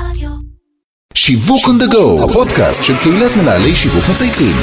רדיו. 0.00 0.28
שיווק 1.14 1.64
on 1.64 1.82
the 1.82 1.92
go, 1.92 2.30
הפודקאסט 2.30 2.84
של 2.84 2.96
קהילת 2.96 3.36
מנהלי 3.36 3.74
שיווק 3.74 4.04
מצייצים. 4.10 4.56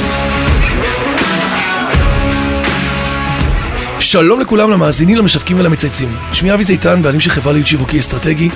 שלום 4.00 4.40
לכולם 4.40 4.70
למאזינים, 4.70 5.16
למשווקים 5.16 5.58
ולמצייצים. 5.58 6.16
שמי 6.32 6.54
אבי 6.54 6.64
זיתן, 6.64 7.02
בעלים 7.02 7.20
של 7.20 7.30
חברה 7.30 7.52
להיות 7.52 7.66
שיווקי 7.66 7.98
אסטרטגי, 7.98 8.48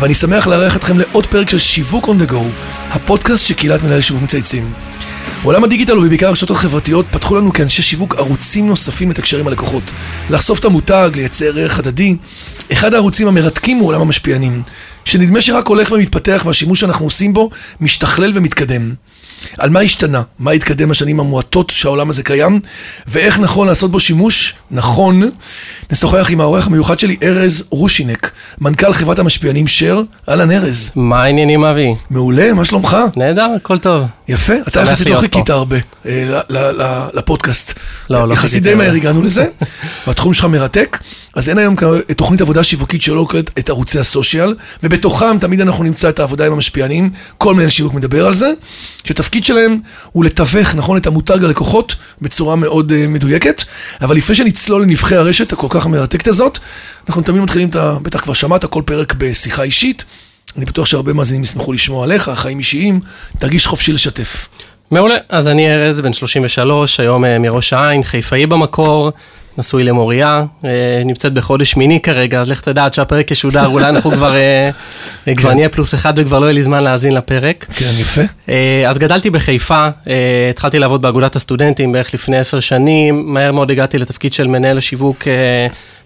ואני 0.00 0.14
שמח 0.14 0.46
לארח 0.46 0.76
אתכם 0.76 0.98
לעוד 0.98 1.26
פרק 1.26 1.50
של 1.50 1.58
שיווק 1.58 2.04
on 2.04 2.26
the 2.26 2.30
go, 2.30 2.42
הפודקאסט 2.90 3.46
של 3.46 3.54
קהילת 3.54 3.82
מנהלי 3.82 4.02
שיווק 4.02 4.22
מצייצים. 4.22 4.72
בעולם 5.42 5.64
הדיגיטל 5.64 5.98
ובעיקר 5.98 6.28
הרשתות 6.28 6.50
החברתיות 6.50 7.06
פתחו 7.10 7.34
לנו 7.34 7.52
כאנשי 7.52 7.82
שיווק 7.82 8.14
ערוצים 8.14 8.66
נוספים 8.66 9.10
לתקשר 9.10 9.38
עם 9.38 9.46
הלקוחות. 9.46 9.82
לחשוף 10.30 10.58
את 10.58 10.64
המותג, 10.64 11.10
לייצר 11.14 11.58
ערך 11.58 11.78
הדדי. 11.78 12.16
אחד 12.72 12.94
הערוצים 12.94 13.28
המרתקים 13.28 13.78
הוא 13.78 13.88
עולם 13.88 14.00
המשפיענים, 14.00 14.62
שנדמה 15.04 15.40
שרק 15.40 15.66
הולך 15.66 15.92
ומתפתח 15.92 16.42
והשימוש 16.46 16.80
שאנחנו 16.80 17.06
עושים 17.06 17.34
בו 17.34 17.50
משתכלל 17.80 18.32
ומתקדם. 18.34 18.94
על 19.58 19.70
מה 19.70 19.80
השתנה, 19.80 20.22
מה 20.38 20.50
התקדם 20.50 20.88
בשנים 20.88 21.20
המועטות 21.20 21.70
שהעולם 21.70 22.10
הזה 22.10 22.22
קיים, 22.22 22.60
ואיך 23.06 23.38
נכון 23.38 23.68
לעשות 23.68 23.90
בו 23.90 24.00
שימוש 24.00 24.54
נכון. 24.70 25.30
נשוחח 25.92 26.30
עם 26.30 26.40
העורך 26.40 26.66
המיוחד 26.66 26.98
שלי, 26.98 27.16
ארז 27.22 27.64
רושינק, 27.70 28.30
מנכ"ל 28.60 28.92
חברת 28.92 29.18
המשפיענים 29.18 29.66
שר. 29.66 30.02
אהלן 30.28 30.50
ארז. 30.50 30.92
מה 30.96 31.22
העניינים 31.22 31.64
אבי? 31.64 31.94
מעולה, 32.10 32.52
מה 32.52 32.64
שלומך? 32.64 32.96
נהדר, 33.16 33.46
הכל 33.56 33.78
טוב. 33.78 34.04
יפה, 34.28 34.54
אתה 34.68 34.80
יחסית 34.80 35.10
לא 35.10 35.16
חיכית. 35.16 35.50
הרבה 35.50 35.76
אה, 36.06 36.40
לפודקאסט. 37.14 37.78
לא, 38.10 38.28
לא 38.28 38.32
יחסית 38.32 38.50
חיכיתי 38.50 38.68
די. 38.68 38.74
מהר 38.74 38.92
הגענו 38.92 39.22
לזה, 39.22 39.46
והתחום 40.06 40.34
שלך 40.34 40.44
מרתק. 40.44 40.98
אז 41.34 41.48
אין 41.48 41.58
היום 41.58 41.76
תוכנית 42.16 42.40
עבודה 42.40 42.64
שיווקית 42.64 43.02
שלא 43.02 43.26
כוללת 43.30 43.58
את 43.58 43.70
ערוצי 43.70 43.98
הסושיאל, 43.98 44.54
ובתוכם 44.82 45.38
תמיד 45.38 45.60
אנחנו 45.60 45.84
נמצא 45.84 46.08
את 46.08 46.18
העבודה 46.18 46.46
עם 46.46 46.52
המשפיענים, 46.52 47.10
כל 47.38 47.54
מנהל 47.54 47.68
שיווק 47.68 47.94
מדבר 47.94 48.26
על 48.26 48.34
זה, 48.34 48.52
שהתפקיד 49.04 49.44
שלהם 49.44 49.80
הוא 50.12 50.24
לתווך, 50.24 50.74
נכון, 50.74 50.96
את 50.96 51.06
המותג 51.06 51.38
ללקוחות 51.40 51.96
בצורה 52.22 52.56
מאוד 52.56 52.92
uh, 52.92 52.94
מדויקת, 53.08 53.62
אבל 54.00 54.16
לפני 54.16 54.34
שנצלול 54.34 54.82
לנבחי 54.82 55.16
הרשת 55.16 55.52
הכל 55.52 55.66
כך 55.70 55.86
המרתקת 55.86 56.28
הזאת, 56.28 56.58
אנחנו 57.08 57.22
תמיד 57.22 57.42
מתחילים 57.42 57.68
את 57.68 57.76
ה... 57.76 57.96
בטח 58.02 58.20
כבר 58.20 58.32
שמעת 58.34 58.64
כל 58.64 58.82
פרק 58.84 59.14
בשיחה 59.18 59.62
אישית. 59.62 60.04
אני 60.56 60.64
בטוח 60.64 60.86
שהרבה 60.86 61.12
מאזינים 61.12 61.42
ישמחו 61.42 61.72
לשמוע 61.72 62.04
עליך, 62.04 62.30
חיים 62.34 62.58
אישיים, 62.58 63.00
תרגיש 63.38 63.66
חופשי 63.66 63.92
לשתף. 63.92 64.48
מעולה, 64.90 65.16
אז 65.28 65.48
אני 65.48 65.72
ארז, 65.72 66.00
בן 66.00 66.12
33, 66.12 67.00
היום 67.00 67.24
אה, 67.24 67.38
מראש 67.38 67.72
העין, 67.72 68.02
חיפאי 68.02 68.46
במקור, 68.46 69.12
נשוי 69.58 69.84
למוריה, 69.84 70.44
אה, 70.64 71.02
נמצאת 71.04 71.32
בחודש 71.32 71.70
שמיני 71.70 72.00
כרגע, 72.00 72.40
אז 72.40 72.50
לך 72.50 72.60
תדע, 72.60 72.84
עד 72.84 72.92
שהפרק 72.92 73.30
ישודר, 73.30 73.66
אולי 73.66 73.88
אנחנו 73.88 74.10
כבר, 74.10 74.34
אה, 74.36 74.70
כבר 75.36 75.54
נהיה 75.54 75.68
פלוס 75.68 75.94
אחד 75.94 76.12
וכבר 76.16 76.38
לא 76.38 76.44
יהיה 76.44 76.52
לי 76.52 76.62
זמן 76.62 76.84
להאזין 76.84 77.14
לפרק. 77.14 77.66
כן, 77.76 77.90
יפה. 77.98 78.22
אז 78.88 78.98
גדלתי 78.98 79.30
בחיפה, 79.30 79.88
התחלתי 80.50 80.78
לעבוד 80.78 81.02
באגודת 81.02 81.36
הסטודנטים 81.36 81.92
בערך 81.92 82.14
לפני 82.14 82.36
עשר 82.36 82.60
שנים, 82.60 83.34
מהר 83.34 83.52
מאוד 83.52 83.70
הגעתי 83.70 83.98
לתפקיד 83.98 84.32
של 84.32 84.46
מנהל 84.46 84.78
השיווק 84.78 85.24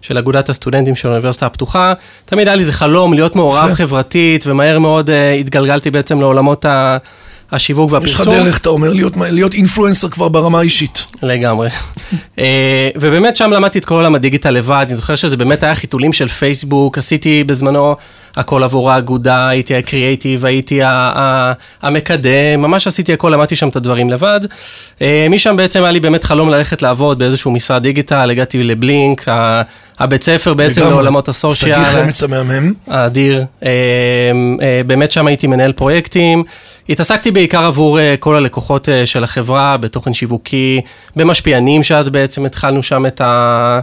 של 0.01 0.19
אגודת 0.19 0.49
הסטודנטים 0.49 0.97
של 0.97 1.09
האוניברסיטה 1.09 1.47
הפתוחה. 1.47 1.93
תמיד 2.25 2.49
היה 2.49 2.55
לי 2.55 2.61
איזה 2.61 2.73
חלום 2.73 3.13
להיות 3.13 3.37
מעורב. 3.37 3.75
חברתית, 3.75 4.45
ומהר 4.47 4.79
מאוד 4.79 5.11
אה, 5.11 5.33
התגלגלתי 5.33 5.91
בעצם 5.91 6.21
לעולמות 6.21 6.65
ה... 6.65 6.97
השיווק 7.53 7.91
יש 8.05 8.15
לך 8.15 8.21
והפרסום. 8.21 8.45
דרך, 8.45 8.59
אתה 8.59 8.69
אומר, 8.69 8.93
להיות, 8.93 9.13
להיות 9.17 9.55
אינפלואנסר 9.55 10.09
כבר 10.09 10.29
ברמה 10.29 10.59
האישית. 10.59 11.05
לגמרי. 11.23 11.69
אה, 12.39 12.89
ובאמת 12.97 13.37
שם 13.37 13.51
למדתי 13.51 13.79
את 13.79 13.85
כל 13.85 13.95
עולם 13.95 14.15
הדיגיטל 14.15 14.51
לבד, 14.51 14.85
אני 14.89 14.97
זוכר 14.97 15.17
שזה 15.17 15.37
באמת 15.37 15.63
היה 15.63 15.75
חיתולים 15.75 16.13
של 16.13 16.29
פייסבוק, 16.29 16.99
עשיתי 16.99 17.45
בזמנו 17.45 17.97
הכל 18.37 18.63
עבור 18.63 18.91
האגודה, 18.91 19.49
הייתי 19.49 19.77
הקריאייטיב, 19.77 20.45
הייתי 20.45 20.81
המקדם, 21.83 22.63
ממש 22.63 22.87
עשיתי 22.87 23.13
הכל, 23.13 23.31
למדתי 23.31 23.57
שם 23.57 23.69
את 23.69 23.77
הדברים 23.77 24.11
לבד. 24.11 24.41
אה, 25.03 25.27
משם 25.31 25.57
בעצם 25.57 25.83
היה 25.83 25.93
לי 25.93 26.01
באמת 26.01 26.25
חלום 26.25 26.51
ללכת 26.51 26.83
לעבוד 26.83 27.19
באיזשהו 27.19 27.51
משרד 27.51 27.83
דיגיטל, 27.83 28.31
הגעתי 28.31 28.63
לבלינק, 28.63 29.29
הבית 29.99 30.23
ספר 30.23 30.55
בעצם. 30.55 30.81
לעולמות 30.81 31.29
הסושיאל. 31.29 31.75
שגיא 31.75 31.85
חמץ 31.85 32.23
המהמם. 32.23 32.73
האדיר. 32.87 33.45
אה, 33.65 33.71
באמת 34.87 35.11
שם 35.13 35.27
הייתי 35.27 35.47
מנהל 35.47 35.73
פרויקטים. 35.73 36.45
התעסקתי 36.89 37.31
בעיקר 37.31 37.65
עבור 37.65 38.01
אה, 38.01 38.15
כל 38.21 38.37
הלקוחות 38.37 38.89
אה, 38.89 39.07
של 39.07 39.25
החברה, 39.25 39.77
בתוכן 39.77 40.15
שיווקי, 40.15 40.81
במשפיענים, 41.17 41.83
שאז 41.83 42.09
בעצם 42.09 42.47
התחלנו 42.47 42.83
שם 42.83 43.07
את, 43.07 43.21
ה, 43.21 43.81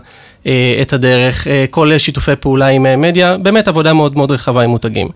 אה, 0.48 0.78
את 0.82 0.94
הדרך, 0.94 1.48
כל 1.70 1.98
שיתופי 1.98 2.36
פעולה 2.36 2.68
עם 2.68 3.02
מדיה, 3.02 3.38
באמת 3.38 3.68
עבודה 3.68 3.94
מאוד 3.94 4.18
מאוד 4.18 4.32
רחבה 4.32 4.64
עם 4.64 4.70
מותגים. 4.70 5.10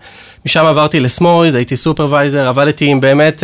משם 0.46 0.64
עברתי 0.64 1.00
ל 1.00 1.08
Smoyz, 1.08 1.54
הייתי 1.54 1.76
supervisor, 1.76 2.48
עבדתי 2.48 2.86
עם 2.86 3.00
באמת... 3.00 3.42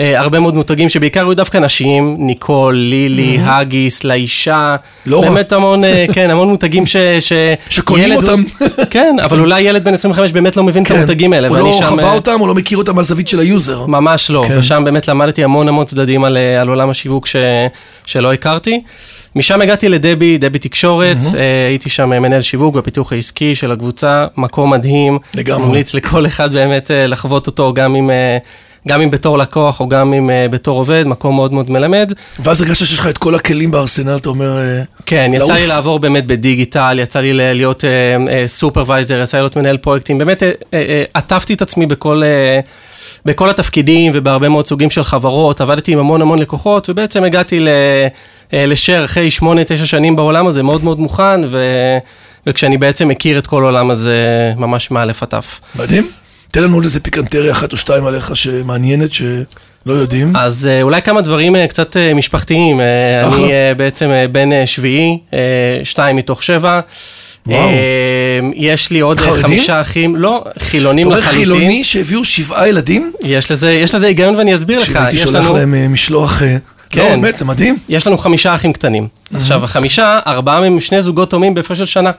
אה, 0.00 0.20
הרבה 0.20 0.40
מאוד 0.40 0.54
מותגים 0.54 0.88
שבעיקר 0.88 1.20
היו 1.20 1.34
דווקא 1.34 1.58
נשים, 1.58 2.16
ניקול, 2.18 2.74
לילי, 2.74 3.38
האגיס, 3.42 4.04
לאישה. 4.04 4.76
לא 5.06 5.22
רע. 5.22 5.28
באמת 5.30 5.52
המון, 5.52 5.84
אה, 5.84 6.06
כן, 6.12 6.30
המון 6.30 6.48
מותגים 6.48 6.86
ש... 6.86 6.96
ש... 7.20 7.32
שקונים 7.70 8.04
ילד- 8.12 8.16
אותם. 8.16 8.42
כן, 8.90 9.16
אבל 9.24 9.40
אולי 9.40 9.60
ילד 9.60 9.84
בן 9.84 9.94
25 9.94 10.32
באמת 10.32 10.56
לא 10.56 10.62
מבין 10.62 10.82
את 10.82 10.90
המותגים 10.90 11.32
האלה. 11.32 11.48
הוא 11.48 11.56
לא 11.56 11.72
שם, 11.72 11.82
חווה 11.82 12.04
אה, 12.04 12.12
אותם, 12.12 12.40
הוא 12.40 12.48
לא 12.48 12.54
מכיר 12.54 12.78
אותם 12.78 12.96
מהזווית 12.96 13.28
של 13.28 13.40
ה 13.40 13.48
user. 13.48 13.86
ממש 13.86 14.30
לא, 14.30 14.44
כן. 14.48 14.58
ושם 14.58 14.82
באמת 14.84 15.08
למדתי 15.08 15.44
המון 15.44 15.68
המון 15.68 15.84
צדדים 15.84 16.24
על, 16.24 16.36
על 16.60 16.68
עולם 16.68 16.90
השיווק 16.90 17.26
ש, 17.26 17.36
שלא 18.06 18.32
הכרתי. 18.32 18.82
משם 19.36 19.60
הגעתי 19.62 19.88
לדבי, 19.88 20.38
דבי 20.38 20.58
תקשורת, 20.58 21.16
אה, 21.38 21.66
הייתי 21.66 21.90
שם 21.90 22.08
מנהל 22.10 22.42
שיווק 22.42 22.74
בפיתוח 22.74 23.12
העסקי 23.12 23.54
של 23.54 23.72
הקבוצה, 23.72 24.26
מקום 24.36 24.70
מדהים. 24.70 25.18
לגמרי. 25.34 25.66
ממליץ 25.66 25.94
לכל 25.94 26.26
אחד 26.26 26.52
באמת 26.52 26.90
לחוות 26.94 27.46
אותו, 27.46 27.72
גם 27.74 27.96
אם, 27.96 28.10
גם 28.88 29.00
אם 29.02 29.10
בתור 29.10 29.38
לקוח 29.38 29.80
או 29.80 29.88
גם 29.88 30.12
אם 30.12 30.30
אה, 30.30 30.46
בתור 30.48 30.78
עובד, 30.78 31.04
מקום 31.06 31.36
מאוד 31.36 31.52
מאוד 31.52 31.70
מלמד. 31.70 32.12
ואז 32.42 32.62
הרגשת 32.62 32.86
שיש 32.86 32.98
לך 32.98 33.06
את 33.06 33.18
כל 33.18 33.34
הכלים 33.34 33.70
בארסנל, 33.70 34.16
אתה 34.16 34.28
אומר... 34.28 34.58
אה, 34.58 34.82
כן, 35.06 35.30
יצא. 35.34 35.54
לי 35.54 35.66
לעבור 35.66 35.98
באמת 35.98 36.26
בדיגיטל, 36.26 36.98
יצא 37.02 37.20
לי 37.20 37.32
להיות 37.32 37.84
אה, 37.84 38.48
סופרוויזר, 38.48 39.20
יצא 39.22 39.36
לי 39.36 39.42
להיות 39.42 39.56
מנהל 39.56 39.76
פרויקטים, 39.76 40.18
באמת 40.18 40.42
עטפתי 41.14 41.54
את 41.54 41.62
עצמי 41.62 41.86
בכל, 41.86 42.22
בכל 43.24 43.50
התפקידים 43.50 44.12
ובהרבה 44.14 44.48
מאוד 44.48 44.66
סוגים 44.66 44.90
של 44.90 45.04
חברות, 45.04 45.60
עבדתי 45.60 45.92
עם 45.92 45.98
המון 45.98 46.22
המון 46.22 46.38
לקוחות, 46.38 46.90
ובעצם 46.90 47.24
הגעתי 47.24 47.60
ל- 47.60 47.68
לשר 48.52 49.04
אחרי 49.04 49.30
שמונה, 49.30 49.64
תשע 49.64 49.86
שנים 49.86 50.16
בעולם 50.16 50.46
הזה, 50.46 50.62
מאוד 50.62 50.84
מאוד 50.84 51.00
מוכן, 51.00 51.40
ו... 51.48 51.62
וכשאני 52.46 52.78
בעצם 52.78 53.08
מכיר 53.08 53.38
את 53.38 53.46
כל 53.46 53.62
העולם 53.62 53.90
הזה 53.90 54.52
ממש 54.56 54.90
מאלף 54.90 55.22
עד 55.22 55.28
תף. 55.28 55.60
מדהים. 55.76 56.10
תן 56.50 56.62
לנו 56.62 56.74
עוד 56.74 56.84
איזה 56.84 57.00
פיקנטריה 57.00 57.52
אחת 57.52 57.72
או 57.72 57.76
שתיים 57.76 58.06
עליך 58.06 58.36
שמעניינת, 58.36 59.12
שלא 59.12 59.92
יודעים. 59.92 60.36
אז 60.36 60.66
אה, 60.66 60.82
אולי 60.82 61.02
כמה 61.02 61.20
דברים 61.20 61.56
אה, 61.56 61.66
קצת 61.66 61.96
אה, 61.96 62.14
משפחתיים. 62.14 62.80
אחלה. 63.28 63.44
אני 63.44 63.52
בעצם 63.76 64.10
בן 64.32 64.66
שביעי, 64.66 65.18
שתיים 65.84 66.16
מתוך 66.16 66.42
שבע. 66.42 66.80
וואו. 67.46 67.68
יש 68.54 68.90
לי 68.90 69.00
עוד 69.00 69.20
חרדים? 69.20 69.42
חמישה 69.42 69.80
אחים, 69.80 70.16
לא, 70.16 70.44
אתה 70.56 70.64
חילונים 70.64 71.06
אומר 71.06 71.18
לחלוטין. 71.18 71.40
חילוני 71.40 71.84
שהביאו 71.84 72.24
שבעה 72.24 72.68
ילדים? 72.68 73.12
יש 73.22 73.50
לזה, 73.50 73.72
יש 73.72 73.94
לזה 73.94 74.06
היגיון 74.06 74.36
ואני 74.36 74.54
אסביר 74.54 74.80
לך. 74.80 74.86
שהייתי 74.86 75.16
יש 75.16 75.22
שולח 75.22 75.44
לנו, 75.44 75.56
להם 75.56 75.92
משלוח... 75.92 76.42
אה, 76.42 76.56
כן. 76.90 77.00
לא, 77.00 77.08
באמת, 77.08 77.36
זה 77.38 77.44
מדהים. 77.44 77.78
יש 77.88 78.06
לנו 78.06 78.18
חמישה 78.18 78.54
אחים 78.54 78.72
קטנים. 78.72 79.08
עכשיו, 79.34 79.64
החמישה, 79.64 80.18
ארבעה 80.26 80.60
מהם 80.60 80.80
שני 80.80 81.00
זוגות 81.00 81.30
תאומים 81.30 81.54
בהפרש 81.54 81.78
של 81.78 81.86
שנה. 81.86 82.10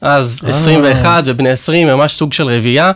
אז 0.00 0.40
אה. 0.44 0.50
21 0.50 1.22
ובני 1.26 1.48
20, 1.50 1.88
ממש 1.88 2.12
סוג 2.12 2.32
של 2.32 2.46
רביעייה. 2.48 2.92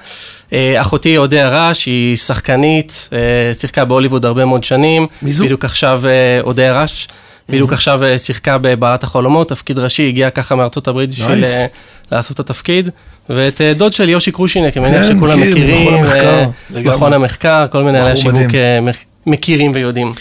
אה, 0.52 0.80
אחותי 0.80 1.16
אודיה 1.18 1.48
רש, 1.48 1.86
היא 1.86 2.16
שחקנית, 2.16 3.08
אה, 3.12 3.18
שיחקה 3.54 3.84
בהוליווד 3.84 4.24
הרבה 4.24 4.44
מאוד 4.44 4.64
שנים. 4.64 5.06
מי 5.22 5.32
זו? 5.32 5.44
בדיוק 5.44 5.64
עכשיו 5.64 6.02
אה, 6.06 6.10
אודיה 6.40 6.82
רש. 6.82 7.08
בדיוק 7.48 7.72
עכשיו 7.72 8.04
אה, 8.04 8.18
שיחקה 8.18 8.58
בבעלת 8.58 9.02
החלומות, 9.02 9.48
תפקיד 9.48 9.78
ראשי, 9.78 10.08
הגיעה 10.08 10.30
ככה 10.30 10.54
מארצות 10.54 10.88
הברית 10.88 11.10
בשביל. 11.10 11.44
אה, 11.44 11.64
לעשות 12.12 12.34
את 12.34 12.50
התפקיד. 12.50 12.90
ואת 13.30 13.60
אה, 13.60 13.72
דוד 13.74 13.92
של 13.92 14.08
יושי 14.08 14.30
קרושינק, 14.32 14.76
אני 14.76 14.88
מניח 14.88 15.06
כן, 15.06 15.16
שכולם 15.16 15.40
מכיר, 15.40 15.50
מכירים. 15.50 16.02
מכון 16.94 17.12
המחקר, 17.12 17.48
אה, 17.62 17.66
כל 17.68 17.82
מנהלי 17.82 18.10
השיווק. 18.10 18.54
אה, 18.54 18.80
מכ- 18.80 19.04
מכירים 19.26 19.70
ויודעים. 19.74 20.12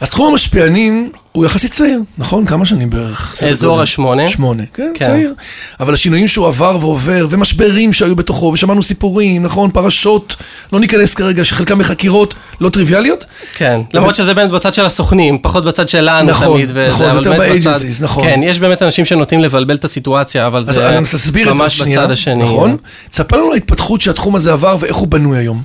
אז 0.00 0.10
תחום 0.10 0.30
המשפיענים 0.30 1.10
הוא 1.38 1.46
יחסית 1.46 1.72
צעיר, 1.72 2.00
נכון? 2.18 2.46
כמה 2.46 2.66
שנים 2.66 2.90
בערך? 2.90 3.42
אזור? 3.50 3.80
השמונה. 3.80 4.28
שמונה, 4.28 4.62
כן, 4.74 4.92
כן. 4.94 5.04
צעיר. 5.04 5.34
אבל 5.80 5.94
השינויים 5.94 6.28
שהוא 6.28 6.46
עבר 6.46 6.78
ועובר, 6.80 7.26
ומשברים 7.30 7.92
שהיו 7.92 8.16
בתוכו, 8.16 8.50
ושמענו 8.54 8.82
סיפורים, 8.82 9.42
נכון? 9.42 9.70
פרשות, 9.70 10.36
לא 10.72 10.80
ניכנס 10.80 11.14
כרגע, 11.14 11.44
שחלקם 11.44 11.78
בחקירות 11.78 12.34
לא 12.60 12.68
טריוויאליות. 12.68 13.24
כן, 13.56 13.80
למרות 13.94 14.16
שזה 14.16 14.34
באמת 14.34 14.50
בצד 14.50 14.74
של 14.74 14.86
הסוכנים, 14.86 15.38
פחות 15.42 15.64
בצד 15.64 15.88
שלנו 15.88 16.30
נכון, 16.30 16.56
תמיד. 16.58 16.70
וזה, 16.70 16.88
נכון, 16.88 17.10
זה 17.10 17.16
יותר 17.16 17.32
ב-agencies, 17.32 18.02
נכון. 18.02 18.24
כן, 18.24 18.40
יש 18.42 18.60
באמת 18.60 18.82
אנשים 18.82 19.04
שנוטים 19.04 19.40
לבלבל 19.40 19.74
את 19.74 19.84
הסיטואציה, 19.84 20.46
אבל 20.46 20.64
אז, 20.68 20.74
זה 20.74 20.88
אז 20.88 21.32
ממש 21.46 21.80
בצד 21.80 22.10
השני. 22.10 22.44
נכון? 22.44 22.76
תספר 23.10 23.36
לנו 23.36 23.46
על 23.46 23.52
ההתפתחות 23.52 24.00
שהתחום 24.00 24.36
הזה 24.36 24.52
עבר 24.52 24.76
ואיך 24.80 24.96
הוא 24.96 25.08
בנוי 25.08 25.38
היום. 25.38 25.62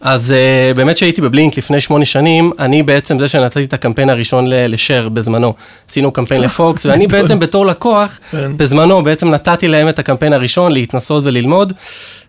אז 0.00 0.34
uh, 0.72 0.76
באמת 0.76 0.96
שהייתי 0.96 1.20
בבלינק 1.20 1.58
לפני 1.58 1.80
שמונה 1.80 2.04
שנים, 2.04 2.52
אני 2.58 2.82
בעצם 2.82 3.18
זה 3.18 3.28
שנתתי 3.28 3.64
את 3.64 3.72
הקמפיין 3.72 4.10
הראשון 4.10 4.44
לשר 4.48 5.08
בזמנו. 5.08 5.54
עשינו 5.90 6.10
קמפיין 6.10 6.42
לפוקס, 6.42 6.86
ואני 6.86 7.06
בעצם 7.16 7.38
בתור 7.38 7.66
לקוח, 7.66 8.18
כן. 8.30 8.56
בזמנו 8.56 9.04
בעצם 9.04 9.30
נתתי 9.30 9.68
להם 9.68 9.88
את 9.88 9.98
הקמפיין 9.98 10.32
הראשון, 10.32 10.72
להתנסות 10.72 11.24
וללמוד, 11.24 11.72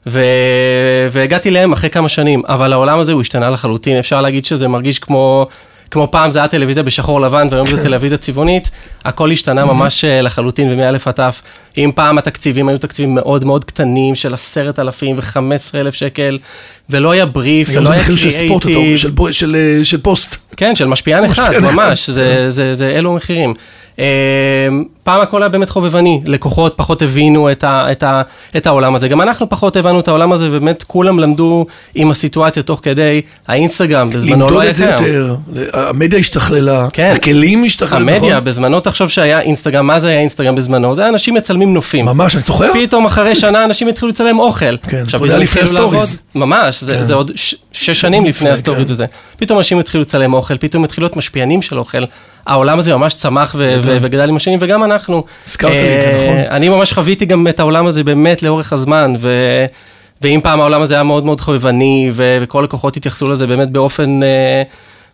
ו... 0.07 0.21
והגעתי 1.11 1.51
להם 1.51 1.71
אחרי 1.71 1.89
כמה 1.89 2.09
שנים, 2.09 2.41
אבל 2.47 2.73
העולם 2.73 2.99
הזה 2.99 3.13
הוא 3.13 3.21
השתנה 3.21 3.49
לחלוטין, 3.49 3.97
אפשר 3.97 4.21
להגיד 4.21 4.45
שזה 4.45 4.67
מרגיש 4.67 4.99
כמו... 4.99 5.47
כמו 5.91 6.11
פעם 6.11 6.31
זה 6.31 6.39
היה 6.39 6.47
טלוויזיה 6.47 6.83
בשחור 6.83 7.21
לבן 7.21 7.47
והיום 7.51 7.67
זה 7.67 7.81
טלוויזיה 7.87 8.17
צבעונית, 8.17 8.71
הכל 9.05 9.31
השתנה 9.31 9.65
ממש 9.65 10.05
אה, 10.05 10.21
לחלוטין 10.21 10.69
ומאלף 10.71 11.07
עד 11.07 11.13
תף. 11.13 11.41
אם 11.77 11.91
פעם 11.95 12.17
התקציבים 12.17 12.69
היו 12.69 12.77
תקציבים 12.77 13.15
מאוד 13.15 13.45
מאוד 13.45 13.65
קטנים 13.65 14.15
של 14.15 14.33
עשרת 14.33 14.79
אלפים 14.79 15.15
וחמש 15.19 15.55
עשרה 15.55 15.81
אלף 15.81 15.93
שקל, 15.93 16.37
ולא 16.89 17.11
היה 17.11 17.25
בריף, 17.25 17.69
היום 17.69 17.77
ולא 17.77 17.87
זה 17.87 17.93
היה 17.93 18.01
מחיר 18.01 18.15
של 18.15 18.29
ספוט, 18.29 18.65
אתה 18.65 18.77
אומר, 18.77 18.95
של 18.95 19.15
פו- 19.15 19.33
של, 19.33 19.55
אה, 19.55 19.85
של 19.85 20.01
פוסט. 20.01 20.35
כן, 20.57 20.75
של 20.75 20.85
משפיען 20.87 21.23
אחד. 21.23 21.51
ממש, 21.59 22.09
זה, 22.09 22.49
זה, 22.49 22.75
זה 22.75 22.87
אלו 22.95 23.11
המחירים. 23.11 23.53
פעם 25.07 25.21
הכל 25.21 25.43
היה 25.43 25.49
באמת 25.49 25.69
חובבני, 25.69 26.21
לקוחות 26.25 26.73
פחות 26.75 27.01
הבינו 27.01 27.51
את, 27.51 27.63
ה, 27.63 27.91
את, 27.91 28.03
ה, 28.03 28.21
את 28.57 28.67
העולם 28.67 28.95
הזה, 28.95 29.07
גם 29.07 29.21
אנחנו 29.21 29.49
פחות 29.49 29.75
הבנו 29.75 29.99
את 29.99 30.07
העולם 30.07 30.31
הזה, 30.31 30.47
ובאמת 30.47 30.83
כולם 30.83 31.19
למדו 31.19 31.65
עם 31.95 32.11
הסיטואציה 32.11 32.63
תוך 32.63 32.79
כדי, 32.83 33.21
האינסטגרם 33.47 34.09
בזמנו 34.09 34.35
לא 34.39 34.45
למדוד 34.45 34.61
היה 34.61 34.69
את 34.71 34.75
זה 34.75 34.93
קיים. 34.97 35.13
יותר, 35.13 35.35
המדיה 35.73 36.19
השתכללה, 36.19 36.87
כן. 36.93 37.11
הכלים 37.15 37.63
השתכללו, 37.63 38.01
המדיה, 38.09 38.31
נכון? 38.33 38.45
בזמנו 38.45 38.79
תחשוב 38.79 39.09
שהיה 39.09 39.39
אינסטגרם, 39.39 39.87
מה 39.87 39.99
זה 39.99 40.09
היה 40.09 40.19
אינסטגרם 40.19 40.55
בזמנו? 40.55 40.95
זה 40.95 41.01
היה 41.01 41.09
אנשים 41.09 41.33
מצלמים 41.33 41.73
נופים. 41.73 42.05
ממש, 42.05 42.35
אני 42.35 42.43
זוכר? 42.43 42.71
פתאום 42.73 43.05
אחרי 43.05 43.35
שנה 43.35 43.63
אנשים 43.65 43.87
התחילו 43.87 44.11
לצלם 44.11 44.39
אוכל. 44.39 44.77
כן, 44.77 45.01
עכשיו, 45.01 45.19
עוד 45.19 45.29
היה 45.29 45.39
לפני 45.39 45.61
התחילו 45.61 45.79
ה 45.79 45.84
stories. 45.84 46.21
ממש, 46.35 46.83
זה, 46.83 47.03
זה 47.03 47.13
עוד 47.13 47.31
ש- 47.35 47.55
שש 47.71 48.01
שנים 48.01 48.25
לפני 48.25 48.49
כן. 48.49 48.53
ה 48.53 48.58
stories 48.58 48.91
וזה. 48.91 49.05
פתאום 49.37 49.57
אנשים 49.59 49.79
התחילו 49.79 50.01
לצלם 50.01 50.33
אוכל, 50.33 50.57
פתאום 50.57 50.83
התחילו 50.83 51.05
להיות 51.05 51.15
משפיענים 51.15 51.61
של 51.61 51.79
אוכל. 51.79 52.03
העולם 52.47 52.79
הזה 52.79 52.95
ממש 52.95 53.13
צמח 53.13 53.55
וגדל 53.57 54.29
עם 54.29 54.35
השנים, 54.35 54.59
וגם 54.61 54.83
אנחנו. 54.83 54.96
הזכרת 55.47 55.71
לי 55.71 55.95
את 55.97 56.01
זה, 56.01 56.07
אה, 56.09 56.23
נכון. 56.23 56.37
אני 56.51 56.69
ממש 56.69 56.93
חוויתי 56.93 57.25
גם 57.25 57.47
את 57.47 57.59
העולם 57.59 57.87
הזה 57.87 58.03
באמת 58.03 58.43
לאורך 58.43 58.73
הזמן, 58.73 59.13
ו... 59.19 59.29
ואם 60.21 60.39
פעם 60.43 60.59
העולם 60.59 60.81
הזה 60.81 60.93
היה 60.93 61.03
מאוד 61.03 61.25
מאוד 61.25 61.41
חובבני, 61.41 62.09
ו- 62.13 62.37
וכל 62.41 62.61
לקוחות 62.63 62.97
התייחסו 62.97 63.31
לזה 63.31 63.47
באמת 63.47 63.69
באופן... 63.71 64.23
אה, 64.23 64.63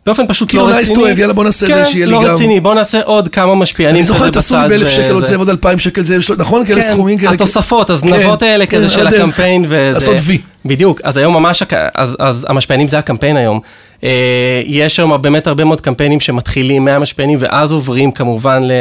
באופן 0.06 0.24
פשוט 0.28 0.50
כאילו, 0.50 0.68
לא 0.68 0.74
רציני. 0.76 1.04
to 1.04 1.16
have, 1.16 1.20
יאללה, 1.20 1.34
בוא 1.34 1.44
נעשה 1.44 1.66
את 1.66 1.72
זה, 1.72 1.78
כן, 1.78 1.86
שיהיה 1.86 2.06
לי 2.06 2.12
לא 2.12 2.24
גם- 2.24 2.34
רציני, 2.34 2.60
בוא 2.60 2.76
נעשה 2.76 3.02
עוד 3.02 3.28
כמה 3.28 3.56
משפיענים 3.56 3.96
אני 3.96 4.04
זוכר. 4.04 4.30
תעשו 4.30 4.58
לי 4.58 4.70
באלף 4.70 4.90
שקל, 4.90 5.12
עוד. 5.14 5.26
זה 5.26 5.36
עוד 5.36 5.50
אלפיים 5.50 5.80
שקל, 5.80 6.04
זה, 6.04 6.18
נכון? 6.38 6.66
כאלה 6.66 6.82
סכומים 6.82 7.18
כאלה. 7.18 7.32
התוספות, 7.32 7.88
כן, 7.88 7.94
הזנבות 7.94 8.42
האלה 8.42 8.66
כן, 8.66 8.78
כזה 8.78 8.90
של. 8.90 9.08
הקמפיין. 9.08 9.66
לעשות 9.70 10.16
וי. 10.22 10.38
בדיוק, 10.66 11.02
אז 11.04 11.18
היום 11.18 11.34
ממש, 11.34 11.64
אז, 11.96 12.16
אז 12.20 12.46
המשפיענים 12.50 12.88
זה 12.88 12.98
הקמפיין 12.98 13.38
היום. 13.38 13.60
אה, 14.04 14.62
יש 14.66 14.96
שם 14.96 15.22
באמת 15.22 15.48
הרבה 15.48 15.64
מאוד 15.64 15.82
קמפיינים 15.82 16.20
שמתחילים 16.20 16.86
מהמשפיענים 16.86 17.38
ואז 17.42 17.72
עוברים 17.72 18.12
כמובן 18.12 18.64
ל, 18.64 18.72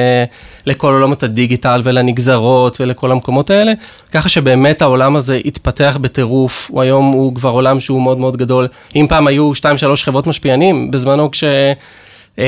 לכל 0.66 0.92
עולמות 0.92 1.22
הדיגיטל 1.22 1.80
ולנגזרות 1.84 2.80
ולכל 2.80 3.12
המקומות 3.12 3.50
האלה, 3.50 3.72
ככה 4.12 4.28
שבאמת 4.28 4.82
העולם 4.82 5.16
הזה 5.16 5.38
התפתח 5.44 5.98
בטירוף, 6.00 6.68
הוא 6.70 6.82
היום 6.82 7.06
הוא 7.12 7.34
כבר 7.34 7.50
עולם 7.50 7.80
שהוא 7.80 8.02
מאוד 8.02 8.18
מאוד 8.18 8.36
גדול. 8.36 8.68
אם 8.96 9.06
פעם 9.08 9.26
היו 9.26 9.52
2-3 9.52 9.56
חברות 10.02 10.26
משפיענים, 10.26 10.90
בזמנו 10.90 11.30
כש... 11.30 11.44
אה, 12.38 12.44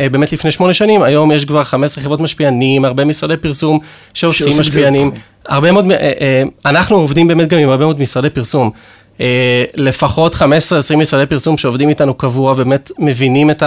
אה, 0.00 0.08
באמת 0.08 0.32
לפני 0.32 0.50
שמונה 0.50 0.72
שנים, 0.72 1.02
היום 1.02 1.32
יש 1.32 1.44
כבר 1.44 1.64
15 1.64 2.04
חברות 2.04 2.20
משפיענים, 2.20 2.84
הרבה 2.84 3.04
משרדי 3.04 3.36
פרסום 3.36 3.78
שעושים 4.14 4.52
משפיענים. 4.60 5.08
נכון. 5.08 5.20
הרבה 5.48 5.72
מאוד, 5.72 5.90
אה, 5.90 6.42
אנחנו 6.64 6.96
עובדים 6.96 7.28
באמת 7.28 7.48
גם 7.48 7.58
עם 7.58 7.68
הרבה 7.68 7.84
מאוד 7.84 8.00
משרדי 8.00 8.30
פרסום. 8.30 8.70
לפחות 9.76 10.34
15-20 10.34 10.42
משרדי 10.96 11.26
פרסום 11.26 11.58
שעובדים 11.58 11.88
איתנו 11.88 12.14
קבוע, 12.14 12.54
באמת 12.54 12.90
מבינים 12.98 13.50
את 13.50 13.62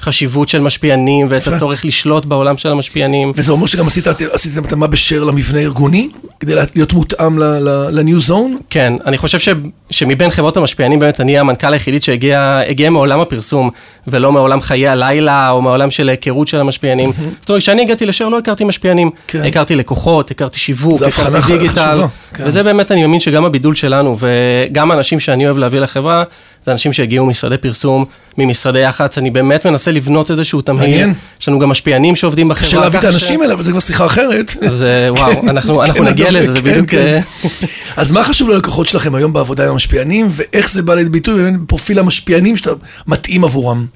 החשיבות 0.00 0.48
של 0.48 0.60
משפיענים 0.60 1.26
ואת. 1.30 1.46
הצורך 1.46 1.84
לשלוט 1.84 2.24
בעולם 2.24 2.56
של 2.56 2.70
המשפיענים. 2.70 3.32
וזה 3.34 3.52
אומר 3.52 3.66
שגם 3.66 3.86
עשית, 3.86 4.06
עשיתם 4.06 4.64
התאמה 4.64 4.86
בשאר 4.86 5.24
למבנה 5.24 5.58
הארגוני, 5.58 6.08
כדי 6.40 6.54
להיות 6.74 6.92
מותאם 6.92 7.38
ל-new 7.38 8.30
zone? 8.30 8.62
כן, 8.70 8.92
אני 9.06 9.18
חושב 9.18 9.38
ש, 9.38 9.48
שמבין 9.90 10.30
חברות 10.30 10.56
המשפיענים 10.56 10.98
באמת 10.98 11.20
אני 11.20 11.38
המנכ"ל 11.38 11.72
היחידי 11.72 12.00
שהגיע 12.00 12.60
הגיע 12.68 12.90
מעולם 12.90 13.20
הפרסום 13.20 13.70
ולא 14.06 14.32
מעולם 14.32 14.60
חיי 14.60 14.88
הלילה 14.88 15.50
או 15.50 15.62
מעולם 15.62 15.90
של 15.90 16.08
היכרות 16.08 16.48
של 16.48 16.60
המשפיענים. 16.60 17.12
זאת 17.40 17.48
אומרת, 17.48 17.62
כשאני 17.62 17.82
הגעתי 17.82 18.06
לשאר 18.06 18.28
לא 18.28 18.38
הכרתי 18.38 18.64
משפיענים, 18.64 19.10
כן. 19.26 19.44
הכרתי 19.44 19.74
לקוחות, 19.74 20.30
הכרתי 20.30 20.58
שיווק, 20.58 21.02
הכרתי 21.02 21.52
דיגיטל, 21.52 21.90
חשובה, 21.92 22.06
כן. 22.34 22.44
וזה 22.46 22.62
באמת 22.62 22.92
אני 22.92 23.00
מאמין 23.00 23.20
שגם 23.20 23.44
הבידול 23.44 23.74
שלנו 23.74 24.16
וגם 24.20 24.90
האנשים 24.90 25.20
שאני 25.20 25.46
אוהב 25.46 25.58
להביא 25.58 25.80
לחברה, 25.80 26.24
זה 26.66 26.72
אנשים 26.72 26.92
שהגיעו 26.92 27.26
ממשרדי 27.26 27.56
פרסום, 27.56 28.04
ממשרדי 28.38 28.78
יח"צ, 28.78 29.18
אני 29.18 29.30
באמת 29.30 29.66
מנסה 29.66 29.90
לבנות 29.90 30.30
איזשהו 30.30 30.62
תמהיל, 30.62 30.90
מעניין. 30.90 31.14
יש 31.40 31.48
לנו 31.48 31.58
גם 31.58 31.68
משפיענים 31.68 32.16
שעובדים 32.16 32.48
בחברה. 32.48 32.68
קשה 32.68 32.80
להביא 32.80 32.98
את 32.98 33.04
האנשים 33.04 33.42
האלה, 33.42 33.54
אבל 33.54 33.62
זה 33.62 33.70
כבר 33.70 33.80
שיחה 33.80 34.06
אחרת. 34.06 34.54
אז 34.66 34.86
וואו, 35.08 35.40
אנחנו 35.50 35.82
אנחנו 35.82 36.00
כן, 36.00 36.04
נגיע 36.04 36.30
לזה, 36.30 36.52
זה 36.52 36.62
כן, 36.62 36.70
בדיוק... 36.70 36.90
כן. 36.90 36.98
אה, 36.98 37.20
אז 38.02 38.12
מה 38.12 38.24
חשוב 38.24 38.48
ללקוחות 38.48 38.86
שלכם 38.86 39.14
היום 39.14 39.32
בעבודה 39.32 39.64
עם 39.64 39.72
המשפיענים, 39.72 40.26
ואיך 40.30 40.70
זה 40.70 40.82
בא 40.82 40.94
לידי 40.94 41.10
ביטוי 41.10 41.50
בפרופיל 41.50 41.98
המשפיענים 41.98 42.56
שאתה 42.56 42.70
מתאים 43.06 43.44
עבורם? 43.44 43.86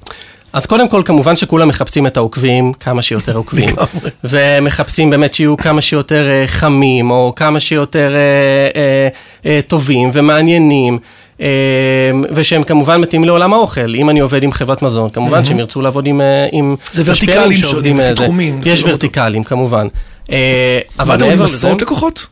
אז 0.55 0.65
קודם 0.65 0.87
כל, 0.89 1.01
כמובן 1.05 1.35
שכולם 1.35 1.67
מחפשים 1.67 2.07
את 2.07 2.17
העוקבים, 2.17 2.73
כמה 2.73 3.01
שיותר 3.01 3.35
עוקבים. 3.35 3.69
ומחפשים 4.23 5.09
באמת 5.09 5.33
שיהיו 5.33 5.57
כמה 5.57 5.81
שיותר 5.81 6.29
אה, 6.29 6.43
חמים, 6.47 7.11
או 7.11 7.33
כמה 7.35 7.59
שיותר 7.59 8.13
אה, 8.15 8.81
אה, 8.81 9.07
אה, 9.45 9.59
טובים 9.67 10.09
ומעניינים. 10.13 10.97
אה, 11.41 11.47
ושהם 12.31 12.63
כמובן 12.63 13.01
מתאימים 13.01 13.27
לעולם 13.27 13.53
האוכל. 13.53 13.95
אם 13.95 14.09
אני 14.09 14.19
עובד 14.19 14.43
עם 14.43 14.51
חברת 14.51 14.81
מזון, 14.81 15.09
כמובן 15.09 15.45
שהם 15.45 15.59
ירצו 15.59 15.81
לעבוד 15.81 16.07
עם... 16.07 16.21
אה, 16.21 16.47
עם 16.51 16.75
זה 16.91 17.03
ורטיקלים 17.05 17.57
שעובדים, 17.57 17.97
שונים, 17.97 18.11
לפי. 18.11 18.23
תחומים, 18.23 18.61
יש 18.65 18.81
רמות. 18.83 18.91
ורטיקלים, 18.93 19.43
כמובן. 19.43 19.87
אה, 20.31 20.79
אבל 20.99 21.15
אתם 21.15 21.23
עובדים 21.23 21.29
מעבר 21.29 21.43
עם 21.43 21.43
לזה... 21.43 21.57
עשרות 21.57 21.81
לקוחות? 21.81 22.27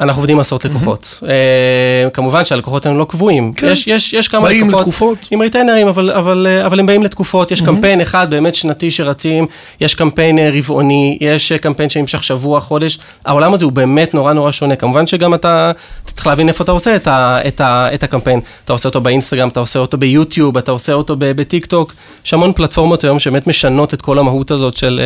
אנחנו 0.00 0.20
עובדים 0.20 0.40
עשרות 0.40 0.64
לקוחות. 0.64 1.20
אה, 1.28 2.10
כמובן 2.10 2.44
שהלקוחות 2.44 2.86
הם 2.86 2.98
לא 2.98 3.04
קבועים. 3.04 3.52
כן. 3.52 3.66
יש, 3.66 3.86
יש, 3.86 4.12
יש 4.12 4.28
כמה 4.28 4.42
באים 4.42 4.68
לקוחות. 4.68 4.80
לתקופות. 4.80 5.18
עם 5.30 5.40
ריטיינרים, 5.40 5.88
אבל, 5.88 6.10
אבל, 6.10 6.46
אה, 6.50 6.66
אבל 6.66 6.80
הם 6.80 6.86
באים 6.86 7.02
לתקופות. 7.02 7.50
יש 7.50 7.60
קמפיין 7.60 8.00
אחד 8.00 8.30
באמת 8.30 8.54
שנתי 8.54 8.90
שרצים, 8.90 9.46
יש 9.80 9.94
קמפיין 9.94 10.38
אה, 10.38 10.50
רבעוני, 10.52 11.18
יש 11.20 11.52
קמפיין 11.52 11.90
שנמשך 11.90 12.24
שבוע, 12.24 12.60
חודש. 12.60 12.98
העולם 13.26 13.54
הזה 13.54 13.64
הוא 13.64 13.72
באמת 13.72 14.14
נורא 14.14 14.32
נורא 14.32 14.52
שונה. 14.52 14.76
כמובן 14.76 15.06
שגם 15.06 15.34
אתה, 15.34 15.72
צריך 16.06 16.26
להבין 16.26 16.48
איפה 16.48 16.64
אתה 16.64 16.72
עושה 16.72 16.96
את, 16.96 18.02
הקמפיין. 18.02 18.40
אתה 18.64 18.72
עושה 18.72 18.88
אותו 18.88 19.00
באינסטגרם, 19.00 19.48
אתה 19.48 19.60
עושה 19.60 19.78
אותו 19.78 19.98
ביוטיוב, 19.98 20.58
אתה 20.58 20.70
עושה 20.70 20.92
אותו 20.92 21.16
בטיק 21.18 21.66
טוק. 21.66 21.92
יש 22.26 22.34
המון 22.34 22.52
פלטפורמות 22.52 23.04
היום 23.04 23.18
שבאמת 23.18 23.46
משנות 23.46 23.94
את 23.94 24.02
כל 24.02 24.18
המהות 24.18 24.50
הזאת 24.50 24.76
של, 24.76 25.00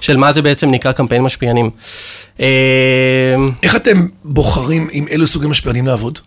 של 0.00 0.16
מה 0.16 0.32
זה 0.32 0.42
בעצם 0.42 0.70
נקרא 0.70 0.92
קמפיין 0.92 1.22
משפיענים. 1.22 1.70
אה, 2.40 2.46
איך 3.62 3.76
אתם 3.76 4.06
בוחרים 4.24 4.88
עם 4.92 5.06
אילו 5.06 5.26
סוגי 5.26 5.46
משפיענים 5.46 5.86
לעבוד? 5.86 6.18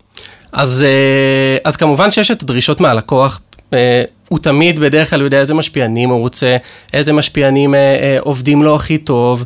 אז, 0.51 0.83
אה, 0.83 1.57
אז 1.63 1.75
כמובן 1.75 2.12
שיש 2.12 2.31
את 2.31 2.42
הדרישות 2.42 2.81
מהלקוח. 2.81 3.41
אה, 3.74 4.03
הוא 4.29 4.39
תמיד 4.39 4.79
בדרך 4.79 5.09
כלל 5.09 5.21
יודע 5.21 5.39
איזה 5.39 5.53
משפיענים 5.53 6.09
הוא 6.09 6.19
רוצה, 6.19 6.57
איזה 6.93 7.13
משפיענים 7.13 7.75
אה, 7.75 7.79
אה, 7.79 8.17
עובדים 8.19 8.63
לו 8.63 8.75
הכי 8.75 8.97
טוב. 8.97 9.43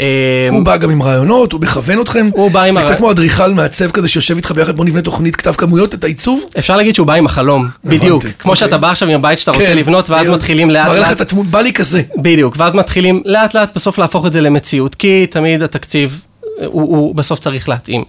אה, 0.00 0.48
הוא 0.50 0.64
בא 0.64 0.76
גם 0.76 0.90
עם 0.90 1.02
רעיונות, 1.02 1.52
הוא 1.52 1.60
מכוון 1.60 2.00
אתכם. 2.00 2.28
הוא 2.32 2.50
בא 2.50 2.62
עם 2.62 2.74
זה 2.74 2.80
קצת 2.80 2.96
כמו 2.96 3.10
אדריכל 3.10 3.52
מעצב 3.52 3.90
כזה 3.90 4.08
שיושב 4.08 4.36
איתך 4.36 4.50
ביחד, 4.50 4.76
בוא 4.76 4.84
נבנה 4.84 5.02
תוכנית 5.02 5.36
כתב 5.36 5.52
כמויות, 5.52 5.94
את 5.94 6.04
העיצוב. 6.04 6.44
אפשר 6.58 6.76
להגיד 6.76 6.94
שהוא 6.94 7.06
בא 7.06 7.14
עם 7.14 7.26
החלום, 7.26 7.68
בדיוק. 7.84 8.22
כמו 8.38 8.52
אוקיי. 8.52 8.66
שאתה 8.66 8.78
בא 8.78 8.90
עכשיו 8.90 9.08
עם 9.08 9.14
הבית 9.14 9.38
שאתה 9.38 9.50
רוצה 9.50 9.66
כן, 9.66 9.76
לבנות, 9.76 10.10
ואז 10.10 10.20
בדיוק. 10.20 10.36
מתחילים 10.36 10.70
לאט 10.70 10.86
מראה 10.86 10.98
לך 10.98 11.08
לאט. 11.08 11.16
את 11.16 11.20
התמונה, 11.20 11.50
בא 11.50 11.60
לי 11.60 11.72
כזה. 11.72 12.02
בדיוק, 12.16 12.54
ואז 12.58 12.74
מתחילים 12.74 13.22
לאט 13.24 13.54
לאט 13.54 13.76
בסוף 13.76 13.98
להפוך 13.98 14.26
את 14.26 14.32
זה 14.32 14.40
למציאות, 14.40 14.94
כי 14.94 15.26
תמיד 15.26 15.62
התקציב, 15.62 16.20
הוא, 16.64 16.96
הוא 16.96 17.14
בסוף 17.14 17.38
צריך 17.38 17.68
להתאים. 17.68 18.04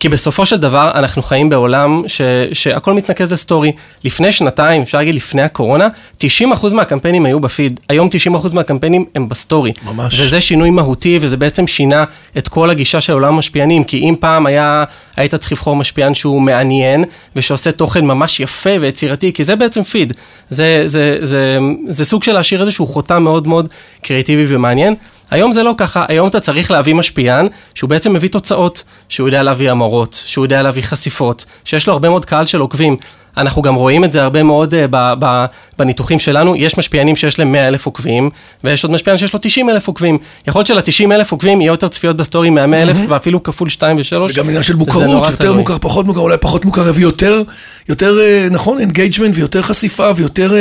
כי 0.00 0.08
בסופו 0.08 0.46
של 0.46 0.56
דבר 0.56 0.90
אנחנו 0.94 1.22
חיים 1.22 1.48
בעולם 1.48 2.02
ש, 2.06 2.20
שהכל 2.52 2.92
מתנקז 2.94 3.32
ל 3.32 3.38
story. 3.38 3.72
לפני 4.04 4.32
שנתיים, 4.32 4.82
אפשר 4.82 4.98
להגיד 4.98 5.14
לפני 5.14 5.42
הקורונה, 5.42 5.88
90% 6.18 6.24
מהקמפיינים 6.72 7.26
היו 7.26 7.40
בפיד, 7.40 7.80
היום 7.88 8.08
90% 8.34 8.54
מהקמפיינים 8.54 9.04
הם 9.14 9.28
ב 9.28 9.34
story. 9.34 9.72
ממש. 9.84 10.20
וזה 10.20 10.40
שינוי 10.40 10.70
מהותי, 10.70 11.18
וזה 11.20 11.36
בעצם 11.36 11.66
שינה 11.66 12.04
את 12.38 12.48
כל 12.48 12.70
הגישה 12.70 13.00
של 13.00 13.12
עולם 13.12 13.34
המשפיענים, 13.34 13.84
כי 13.84 13.98
אם 13.98 14.14
פעם 14.20 14.46
היה, 14.46 14.84
היית 15.16 15.34
צריך 15.34 15.52
לבחור 15.52 15.76
משפיען 15.76 16.14
שהוא 16.14 16.42
מעניין, 16.42 17.04
ושעושה 17.36 17.72
תוכן 17.72 18.06
ממש 18.06 18.40
יפה 18.40 18.70
ויצירתי, 18.80 19.32
כי 19.32 19.44
זה 19.44 19.56
בעצם 19.56 19.82
פיד. 19.82 20.12
זה, 20.50 20.82
זה, 20.84 21.18
זה, 21.20 21.58
זה 21.88 22.04
סוג 22.04 22.22
של 22.22 22.32
להשאיר 22.32 22.60
איזשהו 22.60 22.86
חותם 22.86 23.22
מאוד 23.22 23.46
מאוד 23.46 23.68
קריאטיבי 24.02 24.44
ומעניין. 24.48 24.94
היום 25.30 25.52
זה 25.52 25.62
לא 25.62 25.74
ככה, 25.76 26.04
היום 26.08 26.28
אתה 26.28 26.40
צריך 26.40 26.70
להביא 26.70 26.94
משפיען 26.94 27.46
שהוא 27.74 27.90
בעצם 27.90 28.12
מביא 28.12 28.28
תוצאות, 28.28 28.82
שהוא 29.08 29.28
יודע 29.28 29.42
להביא 29.42 29.70
המרות, 29.70 30.22
שהוא 30.26 30.44
יודע 30.44 30.62
להביא 30.62 30.82
חשיפות, 30.82 31.44
שיש 31.64 31.86
לו 31.86 31.92
הרבה 31.92 32.08
מאוד 32.08 32.24
קהל 32.24 32.46
של 32.46 32.60
עוקבים. 32.60 32.96
אנחנו 33.36 33.62
גם 33.62 33.74
רואים 33.74 34.04
את 34.04 34.12
זה 34.12 34.22
הרבה 34.22 34.42
מאוד 34.42 34.74
uh, 34.74 34.76
ב, 34.90 35.12
ב, 35.18 35.44
בניתוחים 35.78 36.18
שלנו. 36.18 36.56
יש 36.56 36.78
משפיענים 36.78 37.16
שיש 37.16 37.38
להם 37.38 37.52
100 37.52 37.68
אלף 37.68 37.86
עוקבים, 37.86 38.30
ויש 38.64 38.84
עוד 38.84 38.92
משפיען 38.92 39.16
שיש 39.16 39.32
לו 39.32 39.38
90 39.42 39.70
אלף 39.70 39.88
עוקבים. 39.88 40.18
יכול 40.46 40.64
להיות 40.68 40.86
של-90 40.86 41.12
אלף 41.12 41.32
עוקבים 41.32 41.60
יהיה 41.60 41.70
יותר 41.70 41.88
צפיות 41.88 42.16
ב 42.16 42.22
story 42.22 42.50
מה-100 42.50 42.74
אלף, 42.74 42.96
mm-hmm. 42.96 43.08
ואפילו 43.08 43.42
כפול 43.42 43.68
2 43.68 43.96
ו-3. 43.96 44.16
וגם 44.30 44.46
עניין 44.46 44.62
של 44.62 44.76
מוכרות, 44.76 45.24
יותר 45.24 45.36
תלוי. 45.36 45.56
מוכר, 45.56 45.78
פחות 45.80 46.06
מוכר, 46.06 46.20
אולי 46.20 46.36
פחות 46.40 46.64
מוכר, 46.64 46.90
ויותר, 46.94 47.42
יותר, 47.88 48.20
אה, 48.20 48.48
נכון, 48.50 48.80
engagement, 48.80 49.34
ויותר 49.36 49.62
חשיפה, 49.62 50.10
ויותר... 50.16 50.52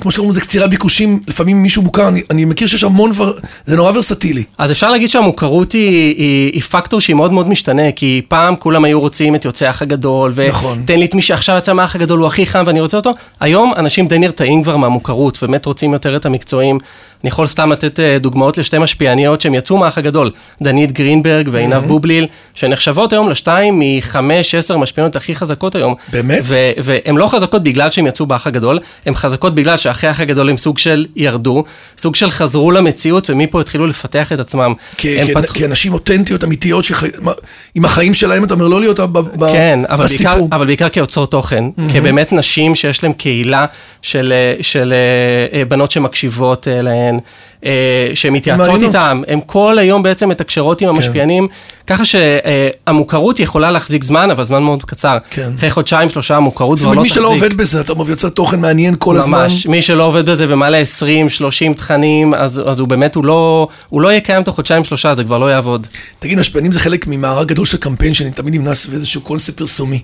כמו 0.00 0.10
שקוראים 0.10 0.30
לזה 0.30 0.40
קצירת 0.40 0.70
ביקושים, 0.70 1.20
לפעמים 1.28 1.62
מישהו 1.62 1.82
מוכר, 1.82 2.08
אני, 2.08 2.22
אני 2.30 2.44
מכיר 2.44 2.68
שיש 2.68 2.84
המון, 2.84 3.10
ור... 3.14 3.30
זה 3.66 3.76
נורא 3.76 3.92
ורסטילי. 3.92 4.44
אז 4.58 4.72
אפשר 4.72 4.90
להגיד 4.90 5.08
שהמוכרות 5.08 5.72
היא, 5.72 6.14
היא, 6.16 6.52
היא 6.52 6.62
פקטור 6.62 7.00
שהיא 7.00 7.16
מאוד 7.16 7.32
מאוד 7.32 7.48
משתנה, 7.48 7.92
כי 7.92 8.22
פעם 8.28 8.56
כולם 8.56 8.84
היו 8.84 9.00
רוצים 9.00 9.34
את 9.34 9.44
יוצא 9.44 9.66
האח 9.66 9.82
הגדול, 9.82 10.32
ותן 10.34 10.48
נכון. 10.48 10.78
לי 10.88 11.04
את 11.04 11.14
מי 11.14 11.22
שעכשיו 11.22 11.58
יצא 11.58 11.72
מהאח 11.72 11.94
הגדול, 11.96 12.20
הוא 12.20 12.26
הכי 12.26 12.46
חם 12.46 12.62
ואני 12.66 12.80
רוצה 12.80 12.96
אותו. 12.96 13.10
היום 13.40 13.72
אנשים 13.76 14.08
די 14.08 14.18
נרתעים 14.18 14.62
כבר 14.62 14.76
מהמוכרות, 14.76 15.38
באמת 15.42 15.66
רוצים 15.66 15.92
יותר 15.92 16.16
את 16.16 16.26
המקצועים. 16.26 16.78
אני 17.24 17.28
יכול 17.28 17.46
סתם 17.46 17.72
לתת 17.72 18.00
אה, 18.00 18.18
דוגמאות 18.18 18.58
לשתי 18.58 18.78
משפיעניות 18.78 19.40
שהם 19.40 19.54
יצאו 19.54 19.78
מהאח 19.78 19.98
הגדול, 19.98 20.30
דנית 20.62 20.92
גרינברג 20.92 21.48
ועינב 21.52 21.74
mm-hmm. 21.74 21.86
בובליל, 21.86 22.26
שנחשבות 22.54 23.12
היום 23.12 23.30
לשתיים 23.30 23.82
מחמש, 23.82 24.54
עשר 24.54 24.76
משפיעניות 24.76 25.16
הכי 25.16 25.34
חזקות 25.34 25.74
היום. 25.74 25.94
באמת? 26.12 26.42
והן 26.82 27.16
לא 27.16 27.26
חזקות 27.26 27.62
בגלל 27.62 27.90
שהן 27.90 28.06
יצאו 28.06 28.26
באח 28.26 28.46
הגדול, 28.46 28.78
הן 29.06 29.14
חזקות 29.14 29.54
בגלל 29.54 29.76
שאחרי 29.76 30.08
האח 30.10 30.20
הגדול 30.20 30.50
הם 30.50 30.56
סוג 30.56 30.78
של 30.78 31.06
ירדו, 31.16 31.64
סוג 31.98 32.14
של 32.14 32.30
חזרו 32.30 32.70
למציאות, 32.70 33.30
ומפה 33.30 33.60
התחילו 33.60 33.86
לפתח 33.86 34.32
את 34.32 34.40
עצמם. 34.40 34.74
כי 34.96 35.64
אנשים 35.64 35.92
אותנטיות, 35.92 36.44
אמיתיות, 36.44 36.84
עם 37.74 37.84
החיים 37.84 38.14
שלהם, 38.14 38.44
אתה 38.44 38.54
אומר, 38.54 38.68
לא 38.68 38.80
להיות 38.80 39.00
בסיפור. 39.00 39.48
כן, 39.52 39.80
אבל 39.88 40.06
בעיקר, 40.06 40.36
אבל 40.52 40.66
בעיקר 40.66 40.88
כיוצרות 40.88 41.30
תוכן, 41.30 41.64
mm-hmm. 41.64 41.92
כבאמת 41.92 42.32
נשים 42.32 42.74
שיש 42.74 43.02
להן 43.02 43.12
קהילה 43.12 43.66
של, 44.02 44.32
אה, 44.32 44.62
של 44.62 44.94
אה, 45.52 45.64
בנות 45.64 45.90
שמקשיבות 45.90 46.68
להן. 46.70 47.13
כן, 47.62 47.70
שהן 48.14 48.32
מתייעצות 48.32 48.82
איתם, 48.82 49.22
הן 49.28 49.40
כל 49.46 49.78
היום 49.78 50.02
בעצם 50.02 50.28
מתקשרות 50.28 50.80
עם 50.80 50.88
כן. 50.88 50.94
המשפיענים, 50.94 51.48
ככה 51.86 52.02
שהמוכרות 52.04 53.40
יכולה 53.40 53.70
להחזיק 53.70 54.04
זמן, 54.04 54.30
אבל 54.30 54.44
זמן 54.44 54.62
מאוד 54.62 54.84
קצר. 54.84 55.18
כן. 55.30 55.52
אחרי 55.58 55.70
חודשיים, 55.70 56.08
שלושה, 56.08 56.36
המוכרות 56.36 56.78
כבר 56.78 56.90
לא 56.90 56.94
תחזיק. 56.94 57.12
זאת 57.12 57.18
אומרת, 57.18 57.30
מי 57.32 57.38
שלא 57.38 57.46
עובד 57.46 57.56
בזה, 57.56 57.80
אתה 57.80 57.92
יוצר 58.08 58.28
תוכן 58.28 58.60
מעניין 58.60 58.94
כל 58.98 59.16
הזמן. 59.16 59.42
ממש, 59.42 59.66
מי 59.66 59.82
שלא 59.82 60.02
עובד 60.02 60.28
בזה 60.28 60.46
ומעלה 60.48 60.78
20, 60.78 61.28
30 61.28 61.74
תכנים, 61.74 62.34
אז, 62.34 62.62
אז 62.66 62.80
הוא 62.80 62.88
באמת, 62.88 63.14
הוא 63.14 63.24
לא, 63.24 63.68
הוא 63.88 64.00
לא 64.00 64.08
יהיה 64.08 64.20
קיים 64.20 64.42
תוך 64.42 64.54
חודשיים, 64.54 64.84
שלושה, 64.84 65.14
זה 65.14 65.24
כבר 65.24 65.38
לא 65.38 65.50
יעבוד. 65.50 65.86
תגיד, 66.18 66.38
משפיענים 66.38 66.72
זה 66.72 66.80
חלק 66.80 67.06
ממארג 67.06 67.48
גדול 67.48 67.66
של 67.66 67.76
קמפיין, 67.76 68.14
שאני 68.14 68.30
תמיד 68.30 68.54
נמנע 68.54 68.74
סביב 68.74 68.94
איזשהו 68.94 69.20
קונספט 69.20 69.56
פרסומי. 69.56 70.02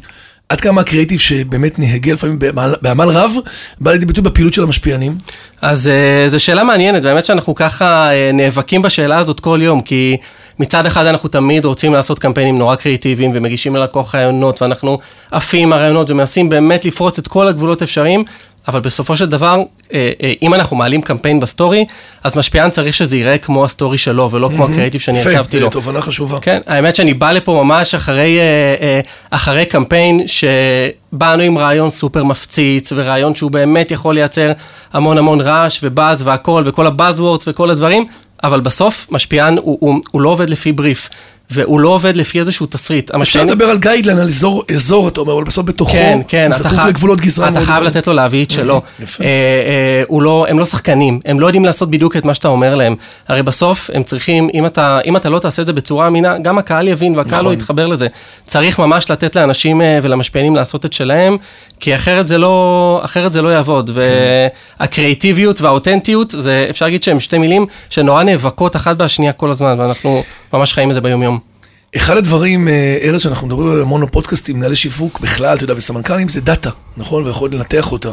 עד 0.51 0.61
כמה 0.61 0.81
הקריאיטיב 0.81 1.21
שבאמת 1.21 1.79
נהגה 1.79 2.13
לפעמים 2.13 2.39
בעמל, 2.83 3.09
רב, 3.09 3.33
בא 3.81 3.93
לידי 3.93 4.07
ביטוי 4.07 4.25
בפעילות 4.25 4.55
של 4.55 4.63
המשפיענים? 4.63 5.17
אז 5.63 5.91
uh, 6.27 6.31
זו 6.31 6.41
שאלה 6.41 6.65
מעניינת, 6.65 7.03
באמת 7.03 7.25
שאנחנו 7.25 7.55
ככה 7.55 8.11
uh, 8.11 8.37
נאבקים 8.37 8.83
בשאלה 8.83 9.19
הזאת 9.19 9.41
כל 9.41 9.61
יום, 9.63 9.81
כי 9.81 10.17
מצד 10.59 10.87
אחד 10.87 11.07
אנחנו 11.07 11.29
תמיד 11.29 11.65
רוצים 11.65 11.95
לעשות 11.95 12.19
קמפיינים 12.19 12.59
נורא 12.59 12.75
קריאיטיביים 12.75 13.31
ומגישים 13.35 13.77
ללקוח 13.77 14.15
רעיונות, 14.15 14.63
ואנחנו 14.63 14.99
עפים 15.31 15.73
הרעיונות 15.73 16.11
ומנסים 16.11 16.49
באמת 16.49 16.85
לפרוץ 16.85 17.19
את 17.19 17.29
כל 17.29 17.49
הגבולות 17.49 17.83
האפשריים, 17.83 18.25
אבל 18.69 18.81
בסופו 18.81 19.17
של 19.17 19.27
דבר, 19.27 19.63
אה, 19.93 20.13
אה, 20.23 20.33
אם 20.43 20.55
אנחנו 20.55 20.77
מעלים 20.77 21.03
קמפיין 21.03 21.41
ב 21.41 21.47
story, 21.47 21.85
אז 22.25 22.37
משפיען 22.37 22.71
צריך 22.71 22.95
שזה 22.95 23.17
ייראה 23.17 23.39
כמו 23.39 23.65
ה 23.65 23.71
story 23.71 23.99
שלו, 23.99 24.31
ולא 24.31 24.49
כמו 24.49 24.65
הקריאיטיב 24.65 25.01
שאני 25.01 25.21
הרכבתי 25.21 25.61
לו. 25.61 25.67
יפה, 25.67 25.73
תובנה 25.73 26.01
חשובה. 26.01 26.41
כן, 26.41 26.61
האמת 26.67 26.97
שאני 26.97 27.15
בא 27.15 27.33
לפה 27.33 27.63
ממש 27.65 27.95
אחרי, 27.95 28.39
אה, 28.41 29.01
אחרי 29.31 29.67
קמפיין, 29.67 30.21
שבאנו 30.27 31.43
עם 31.43 31.59
רעיון 31.59 31.91
סופר 31.91 32.25
מפציץ, 32.25 32.93
ורעיון 32.97 33.35
שהוא 33.35 33.51
באמת 33.51 33.91
יכול 33.91 34.15
לייצר 34.15 34.53
המון 34.93 35.19
המון 35.19 35.41
רעש 35.41 35.81
ובאז 35.83 36.23
והכל, 36.23 36.63
וכל 36.67 36.87
ה 36.87 37.21
buzzwords 37.21 37.49
וכל 37.49 37.71
הדברים, 37.71 38.05
אבל 38.45 38.61
בסוף 38.61 39.07
משפיען 39.11 39.59
הוא, 39.59 39.79
הוא, 39.81 40.01
הוא 40.11 40.21
לא 40.21 40.29
עובד 40.29 40.51
לפי 40.51 40.73
בריף. 40.73 41.09
והוא 41.51 41.81
לא 41.81 41.89
עובד 41.89 42.17
לפי 42.17 42.41
איזשהו 42.41 42.67
תסריט. 42.67 43.11
אפשר 43.11 43.45
לדבר 43.45 43.65
על 43.65 43.79
גיידליין, 43.79 44.19
על 44.19 44.27
אזור, 44.27 44.65
אזור, 44.75 45.09
אתה 45.09 45.21
אומר, 45.21 45.35
אבל 45.35 45.45
בסוף 45.45 45.67
בתוכו, 45.67 45.93
כן, 45.93 46.21
כן, 46.29 46.51
הוא 46.53 46.71
זקוק 46.71 46.87
לגבולות 46.87 47.21
גזרה. 47.21 47.49
אתה 47.49 47.61
חייב 47.61 47.83
לתת 47.83 48.07
לו 48.07 48.13
להביא 48.13 48.45
את 48.45 48.51
שלו. 48.51 48.83
אה, 49.21 49.27
אה, 50.11 50.21
לא, 50.21 50.47
הם 50.49 50.59
לא 50.59 50.65
שחקנים, 50.65 51.21
הם 51.25 51.41
לא 51.41 51.47
יודעים 51.47 51.65
לעשות 51.65 51.91
בדיוק 51.91 52.17
את 52.17 52.25
מה 52.25 52.35
שאתה 52.35 52.49
אומר 52.49 52.75
להם. 52.75 52.95
הרי 53.29 53.43
בסוף 53.43 53.91
הם 53.95 54.03
צריכים, 54.03 54.49
אם 54.55 54.67
אתה, 54.67 55.01
אם 55.05 55.17
אתה 55.17 55.29
לא 55.29 55.39
תעשה 55.39 55.63
את 55.63 55.67
זה 55.67 55.73
בצורה 55.73 56.07
אמינה, 56.07 56.39
גם 56.39 56.59
הקהל 56.59 56.89
יבין 56.89 57.17
והקהל 57.17 57.33
לא 57.33 57.39
נכון. 57.39 57.53
לא 57.53 57.57
יתחבר 57.57 57.87
לזה. 57.87 58.07
צריך 58.45 58.79
ממש 58.79 59.11
לתת 59.11 59.37
לאנשים 59.37 59.83
אה, 59.83 59.99
ולמשפיענים 60.03 60.57
לעשות 60.57 60.85
את 60.85 60.93
שלהם, 60.93 61.37
כי 61.81 61.95
אחרת 61.95 62.27
זה 62.27 62.39
לא, 62.39 63.01
אחרת 63.05 63.33
זה 63.33 63.43
לא 63.43 63.49
יעבוד. 63.49 63.91
כן. 63.95 64.01
והקריאיטיביות 64.81 65.61
והאותנטיות, 65.61 66.31
זה, 66.31 66.67
אפשר 66.71 66.85
להגיד 66.85 67.03
שהם 67.03 67.21
שתי 67.21 67.39
מילים 67.39 67.67
שנורא 67.91 68.23
נאבקות 68.23 68.77
אחת 68.77 68.97
בשנייה 68.97 69.33
כל 69.33 69.51
הזמן, 69.51 69.81
ואנחנו 69.81 70.23
ממש 70.53 70.73
חיים 70.73 70.91
את 70.91 70.95
זה 70.95 71.01
ביום-יום. 71.01 71.40
אחד 71.97 72.17
הדברים, 72.17 72.69
אה, 72.69 72.99
ארז, 73.03 73.23
שאנחנו 73.23 73.47
מדברים 73.47 73.69
על 73.69 73.83
המון 73.83 74.07
פודקאסטים, 74.07 74.57
מנהלי 74.57 74.77
שיווק 74.77 75.21
בכלל, 75.21 75.57
אתה 75.57 75.65
יודע, 75.65 75.75
וסמנכ"לים, 75.77 76.29
זה 76.29 76.41
דאטה, 76.41 76.71
נכון? 76.97 77.27
ויכול 77.27 77.51
לנתח 77.53 77.93
אותה. 77.93 78.11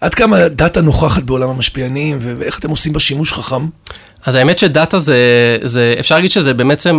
עד 0.00 0.14
כמה 0.14 0.48
דאטה 0.48 0.80
נוכחת 0.80 1.22
בעולם 1.22 1.48
המשפיענים, 1.48 2.18
ואיך 2.22 2.58
אתם 2.58 2.70
עושים 2.70 2.92
בה 2.92 3.00
שימוש 3.00 3.32
חכם? 3.32 3.66
אז 4.26 4.34
האמת 4.34 4.58
שדאטה 4.58 4.98
זה, 4.98 5.16
זה 5.62 5.94
אפשר 6.00 6.14
להגיד 6.14 6.30
שזה 6.30 6.54
בעצם 6.54 6.98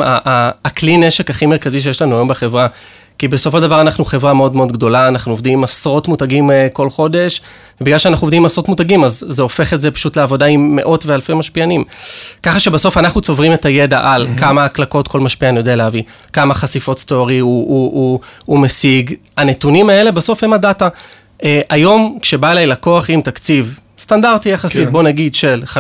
הכלי 0.65 0.97
נשק 0.97 1.29
הכי 1.29 1.45
מרכזי 1.45 1.81
שיש 1.81 2.01
לנו 2.01 2.15
היום 2.15 2.27
בחברה. 2.27 2.67
כי 3.17 3.27
בסופו 3.27 3.57
של 3.57 3.63
דבר 3.63 3.81
אנחנו 3.81 4.05
חברה 4.05 4.33
מאוד 4.33 4.55
מאוד 4.55 4.71
גדולה, 4.71 5.07
אנחנו 5.07 5.31
עובדים 5.31 5.57
עם 5.57 5.63
עשרות 5.63 6.07
מותגים 6.07 6.49
uh, 6.49 6.53
כל 6.73 6.89
חודש, 6.89 7.41
ובגלל 7.81 7.97
שאנחנו 7.97 8.25
עובדים 8.25 8.41
עם 8.41 8.45
עשרות 8.45 8.67
מותגים, 8.67 9.03
אז 9.03 9.25
זה 9.29 9.41
הופך 9.41 9.73
את 9.73 9.81
זה 9.81 9.91
פשוט 9.91 10.17
לעבודה 10.17 10.45
עם 10.45 10.75
מאות 10.75 11.05
ואלפי 11.05 11.33
משפיענים. 11.33 11.83
ככה 12.43 12.59
שבסוף 12.59 12.97
אנחנו 12.97 13.21
צוברים 13.21 13.53
את 13.53 13.65
הידע 13.65 13.99
על. 14.03 14.27
כמה 14.37 14.65
הקלקות 14.65 15.07
כל 15.07 15.19
משפיען 15.19 15.57
יודע 15.57 15.75
להביא, 15.75 16.03
כמה 16.33 16.53
חשיפות 16.53 16.99
סטורי 16.99 17.39
הוא, 17.39 17.67
הוא, 17.69 17.91
הוא, 17.93 18.19
הוא 18.45 18.59
משיג. 18.59 19.13
הנתונים 19.37 19.89
האלה 19.89 20.11
בסוף 20.11 20.43
הם 20.43 20.53
הדאטה. 20.53 20.87
Uh, 21.39 21.45
היום, 21.69 22.17
כשבא 22.21 22.51
אליי 22.51 22.65
לקוח 22.65 23.09
עם 23.09 23.21
תקציב 23.21 23.79
סטנדרטי 24.03 24.49
יחסית, 24.49 24.85
כן. 24.85 24.91
בוא 24.91 25.03
נגיד 25.03 25.35
של 25.35 25.63
50-70 25.65 25.77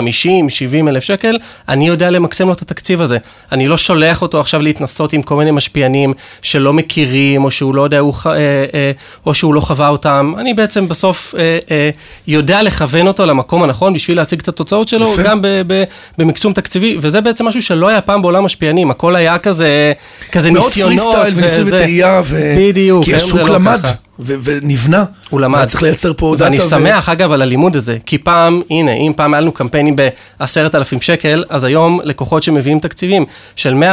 אלף 0.87 1.03
שקל, 1.03 1.37
אני 1.69 1.87
יודע 1.87 2.09
למקסם 2.09 2.47
לו 2.47 2.53
את 2.53 2.61
התקציב 2.61 3.01
הזה. 3.01 3.17
אני 3.51 3.67
לא 3.67 3.77
שולח 3.77 4.21
אותו 4.21 4.39
עכשיו 4.39 4.61
להתנסות 4.61 5.13
עם 5.13 5.21
כל 5.21 5.35
מיני 5.35 5.51
משפיענים 5.51 6.13
שלא 6.41 6.73
מכירים, 6.73 7.43
או 7.43 7.51
שהוא 7.51 7.75
לא 7.75 7.81
יודע, 7.81 7.99
הוא, 7.99 8.13
אה, 8.25 8.31
אה, 8.73 8.91
או 9.25 9.33
שהוא 9.33 9.53
לא 9.53 9.59
חווה 9.59 9.87
אותם. 9.87 10.33
אני 10.37 10.53
בעצם 10.53 10.87
בסוף 10.87 11.35
אה, 11.37 11.57
אה, 11.71 11.89
יודע 12.27 12.61
לכוון 12.61 13.07
אותו 13.07 13.25
למקום 13.25 13.63
הנכון 13.63 13.93
בשביל 13.93 14.17
להשיג 14.17 14.39
את 14.39 14.47
התוצאות 14.47 14.87
שלו, 14.87 15.13
יפה. 15.13 15.23
גם 15.23 15.41
ב, 15.41 15.47
ב, 15.67 15.83
במקסום 16.17 16.53
תקציבי, 16.53 16.97
וזה 17.01 17.21
בעצם 17.21 17.45
משהו 17.45 17.61
שלא 17.61 17.87
היה 17.87 18.01
פעם 18.01 18.21
בעולם 18.21 18.43
משפיענים, 18.43 18.91
הכל 18.91 19.15
היה 19.15 19.37
כזה, 19.37 19.93
כזה 20.31 20.51
ניסיונות. 20.51 20.95
מאוד 20.95 21.15
פרי 21.15 21.31
סטייל 21.31 21.33
וניסוי 21.35 21.75
וטעייה, 21.75 22.21
ו... 22.25 22.55
בדיוק, 22.59 23.05
כי 23.05 23.15
השוק 23.15 23.39
לא 23.39 23.49
למד. 23.49 23.79
ככה. 23.83 23.93
ו- 24.19 24.35
ונבנה. 24.43 25.05
הוא 25.29 25.41
למד. 25.41 25.65
צריך 25.65 25.83
לייצר 25.83 26.13
פה 26.13 26.35
דאטה. 26.37 26.43
ואני 26.43 26.57
שמח, 26.57 27.07
ו... 27.07 27.11
אגב, 27.11 27.31
על 27.31 27.41
הלימוד 27.41 27.75
הזה, 27.75 27.97
כי 28.05 28.17
פעם, 28.17 28.61
הנה, 28.69 28.93
אם 28.93 29.11
פעם 29.15 29.33
היה 29.33 29.41
לנו 29.41 29.51
קמפיינים 29.51 29.95
בעשרת 30.39 30.75
אלפים 30.75 31.01
שקל, 31.01 31.43
אז 31.49 31.63
היום 31.63 31.99
לקוחות 32.03 32.43
שמביאים 32.43 32.79
תקציבים 32.79 33.25
של 33.55 33.73
100-150 33.73 33.83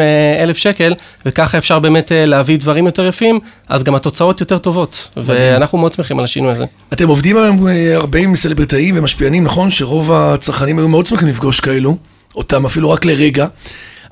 אה, 0.00 0.42
אלף 0.42 0.56
שקל, 0.56 0.94
וככה 1.26 1.58
אפשר 1.58 1.78
באמת 1.78 2.12
אה, 2.12 2.26
להביא 2.26 2.58
דברים 2.58 2.86
יותר 2.86 3.06
יפים, 3.06 3.38
אז 3.68 3.82
גם 3.82 3.94
התוצאות 3.94 4.40
יותר 4.40 4.58
טובות, 4.58 5.10
ואנחנו 5.16 5.78
מאוד 5.78 5.92
שמחים 5.92 6.18
על 6.18 6.24
השינוי 6.24 6.52
הזה. 6.52 6.64
אתם 6.92 7.08
עובדים 7.08 7.36
היום 7.36 7.68
אה, 7.68 7.96
הרבה 7.96 8.18
עם 8.18 8.36
סלבריטאים 8.36 8.98
ומשפיענים, 8.98 9.44
נכון? 9.44 9.70
שרוב 9.70 10.12
הצרכנים 10.12 10.78
היו 10.78 10.88
מאוד 10.88 11.06
שמחים 11.06 11.28
לפגוש 11.28 11.60
כאלו, 11.60 11.96
אותם 12.34 12.66
אפילו 12.66 12.90
רק 12.90 13.04
לרגע. 13.04 13.46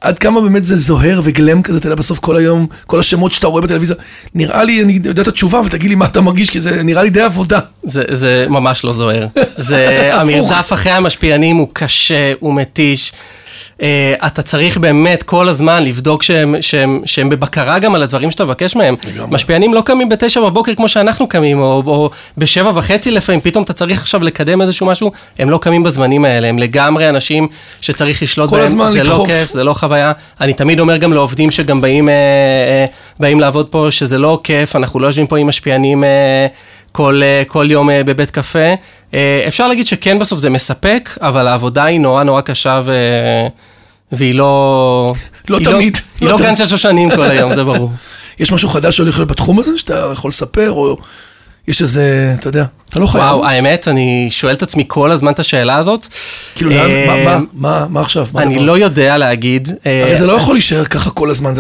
עד 0.00 0.18
כמה 0.18 0.40
באמת 0.40 0.64
זה 0.64 0.76
זוהר 0.76 1.20
וגלם 1.24 1.62
כזה, 1.62 1.78
אתה 1.78 1.86
יודע, 1.86 1.96
בסוף 1.96 2.18
כל 2.18 2.36
היום, 2.36 2.66
כל 2.86 3.00
השמות 3.00 3.32
שאתה 3.32 3.46
רואה 3.46 3.62
בטלוויזיה, 3.62 3.96
נראה 4.34 4.64
לי, 4.64 4.82
אני 4.82 5.00
יודע 5.04 5.22
את 5.22 5.28
התשובה, 5.28 5.58
אבל 5.58 5.68
תגיד 5.68 5.88
לי 5.90 5.94
מה 5.94 6.04
אתה 6.04 6.20
מרגיש, 6.20 6.50
כי 6.50 6.60
זה 6.60 6.82
נראה 6.82 7.02
לי 7.02 7.10
די 7.10 7.20
עבודה. 7.20 7.58
זה, 7.82 8.04
זה 8.12 8.46
ממש 8.48 8.84
לא 8.84 8.92
זוהר. 8.92 9.26
זה, 9.56 10.10
המרדף 10.20 10.72
אחרי 10.72 10.92
המשפיענים 10.92 11.56
הוא 11.56 11.68
קשה, 11.72 12.32
הוא 12.40 12.54
מתיש. 12.54 13.12
Uh, 13.78 13.80
אתה 14.26 14.42
צריך 14.42 14.78
באמת 14.78 15.22
כל 15.22 15.48
הזמן 15.48 15.84
לבדוק 15.84 16.22
שהם, 16.22 16.54
שהם, 16.60 17.00
שהם 17.04 17.28
בבקרה 17.28 17.78
גם 17.78 17.94
על 17.94 18.02
הדברים 18.02 18.30
שאתה 18.30 18.44
מבקש 18.44 18.76
מהם. 18.76 18.96
לגמרי. 19.06 19.34
משפיענים 19.34 19.74
לא 19.74 19.80
קמים 19.80 20.08
בתשע 20.08 20.40
בבוקר 20.40 20.74
כמו 20.74 20.88
שאנחנו 20.88 21.28
קמים, 21.28 21.58
או, 21.60 21.82
או 21.86 22.10
בשבע 22.38 22.70
וחצי 22.74 23.10
לפעמים, 23.10 23.40
פתאום 23.40 23.64
אתה 23.64 23.72
צריך 23.72 24.00
עכשיו 24.00 24.22
לקדם 24.22 24.62
איזשהו 24.62 24.86
משהו, 24.86 25.12
הם 25.38 25.50
לא 25.50 25.58
קמים 25.58 25.82
בזמנים 25.82 26.24
האלה, 26.24 26.48
הם 26.48 26.58
לגמרי 26.58 27.08
אנשים 27.08 27.48
שצריך 27.80 28.22
לשלוט 28.22 28.50
בהם, 28.50 28.66
זה 28.66 28.76
לא 28.76 28.88
לדחוף. 28.90 29.28
לא 29.28 29.34
כיף, 29.34 29.52
זה 29.52 29.64
לא 29.64 29.72
חוויה. 29.72 30.12
אני 30.40 30.52
תמיד 30.52 30.80
אומר 30.80 30.96
גם 30.96 31.12
לעובדים 31.12 31.50
שגם 31.50 31.80
באים, 31.80 32.08
uh, 32.08 32.10
uh, 32.90 33.20
באים 33.20 33.40
לעבוד 33.40 33.66
פה, 33.66 33.86
שזה 33.90 34.18
לא 34.18 34.40
כיף, 34.44 34.76
אנחנו 34.76 35.00
לא 35.00 35.06
יושבים 35.06 35.26
פה 35.26 35.38
עם 35.38 35.46
משפיענים. 35.46 36.04
Uh, 36.04 36.06
כל, 36.92 37.20
כל 37.46 37.66
יום 37.70 37.88
בבית 38.06 38.30
קפה. 38.30 38.74
אפשר 39.48 39.68
להגיד 39.68 39.86
שכן 39.86 40.18
בסוף 40.18 40.38
זה 40.38 40.50
מספק, 40.50 41.18
אבל 41.20 41.46
העבודה 41.46 41.84
היא 41.84 42.00
נורא 42.00 42.22
נורא 42.22 42.40
קשה 42.40 42.80
ו... 42.84 42.92
והיא 44.12 44.34
לא... 44.34 45.14
לא 45.48 45.58
תמיד. 45.64 45.96
לא, 45.96 46.26
היא 46.26 46.28
לא 46.30 46.38
גן 46.38 46.56
של 46.56 46.66
שושנים 46.66 47.10
כל 47.10 47.22
היום, 47.22 47.54
זה 47.54 47.64
ברור. 47.64 47.92
יש 48.40 48.52
משהו 48.52 48.68
חדש 48.68 48.96
שהולך 48.96 49.16
להיות 49.18 49.28
בתחום 49.28 49.58
הזה, 49.60 49.78
שאתה 49.78 50.08
יכול 50.12 50.28
לספר, 50.28 50.70
או 50.70 50.96
יש 51.68 51.82
איזה, 51.82 52.34
אתה 52.38 52.48
יודע, 52.48 52.64
אתה 52.90 53.00
לא 53.00 53.06
חייב. 53.06 53.24
וואו, 53.24 53.44
האמת, 53.46 53.88
אני 53.88 54.28
שואל 54.30 54.52
את 54.54 54.62
עצמי 54.62 54.84
כל 54.86 55.10
הזמן 55.10 55.32
את 55.32 55.38
השאלה 55.38 55.76
הזאת. 55.76 56.06
כאילו, 56.54 56.70
מה- 56.70 56.76
אה, 56.86 57.24
מה- 57.24 57.38
מה- 57.52 57.86
מה 57.90 58.00
עכשיו? 58.00 58.26
אני? 58.36 58.58
לא 58.58 58.78
יודע 58.78 59.18
להגיד. 59.18 59.68
אה, 59.86 60.02
הרי 60.04 60.16
זה 60.16 60.26
לא 60.26 60.32
יכול 60.32 60.54
להישאר 60.54 60.84
ככה 60.84 61.10
כל 61.10 61.30
הזמן. 61.30 61.54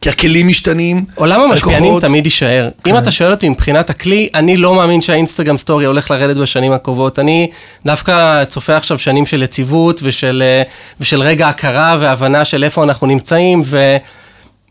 כי 0.00 0.08
הכלים 0.08 0.48
משתנים. 0.48 1.04
עולם 1.14 1.40
המשפיענים 1.40 2.00
תמיד 2.00 2.24
יישאר. 2.26 2.68
אם 2.86 2.98
אתה 2.98 3.10
שואל 3.10 3.30
אותי 3.30 3.48
מבחינת 3.48 3.90
הכלי, 3.90 4.28
אני 4.34 4.56
לא 4.56 4.74
מאמין 4.74 5.00
שהאינסטגרם 5.00 5.58
story 5.58 5.84
הולך 5.84 6.10
לרדת 6.10 6.36
בשנים 6.36 6.72
הקרובות. 6.72 7.18
אני 7.18 7.50
דווקא 7.86 8.44
צופה 8.44 8.76
עכשיו 8.76 8.98
שנים 8.98 9.26
של 9.26 9.42
יציבות 9.42 10.00
ושל, 10.04 10.42
אה, 10.46 10.62
ושל 11.00 11.20
רגע 11.22 11.48
הכרה 11.48 11.96
והבנה 12.00 12.44
של 12.44 12.64
איפה 12.64 12.84
אנחנו 12.84 13.06
נמצאים, 13.06 13.62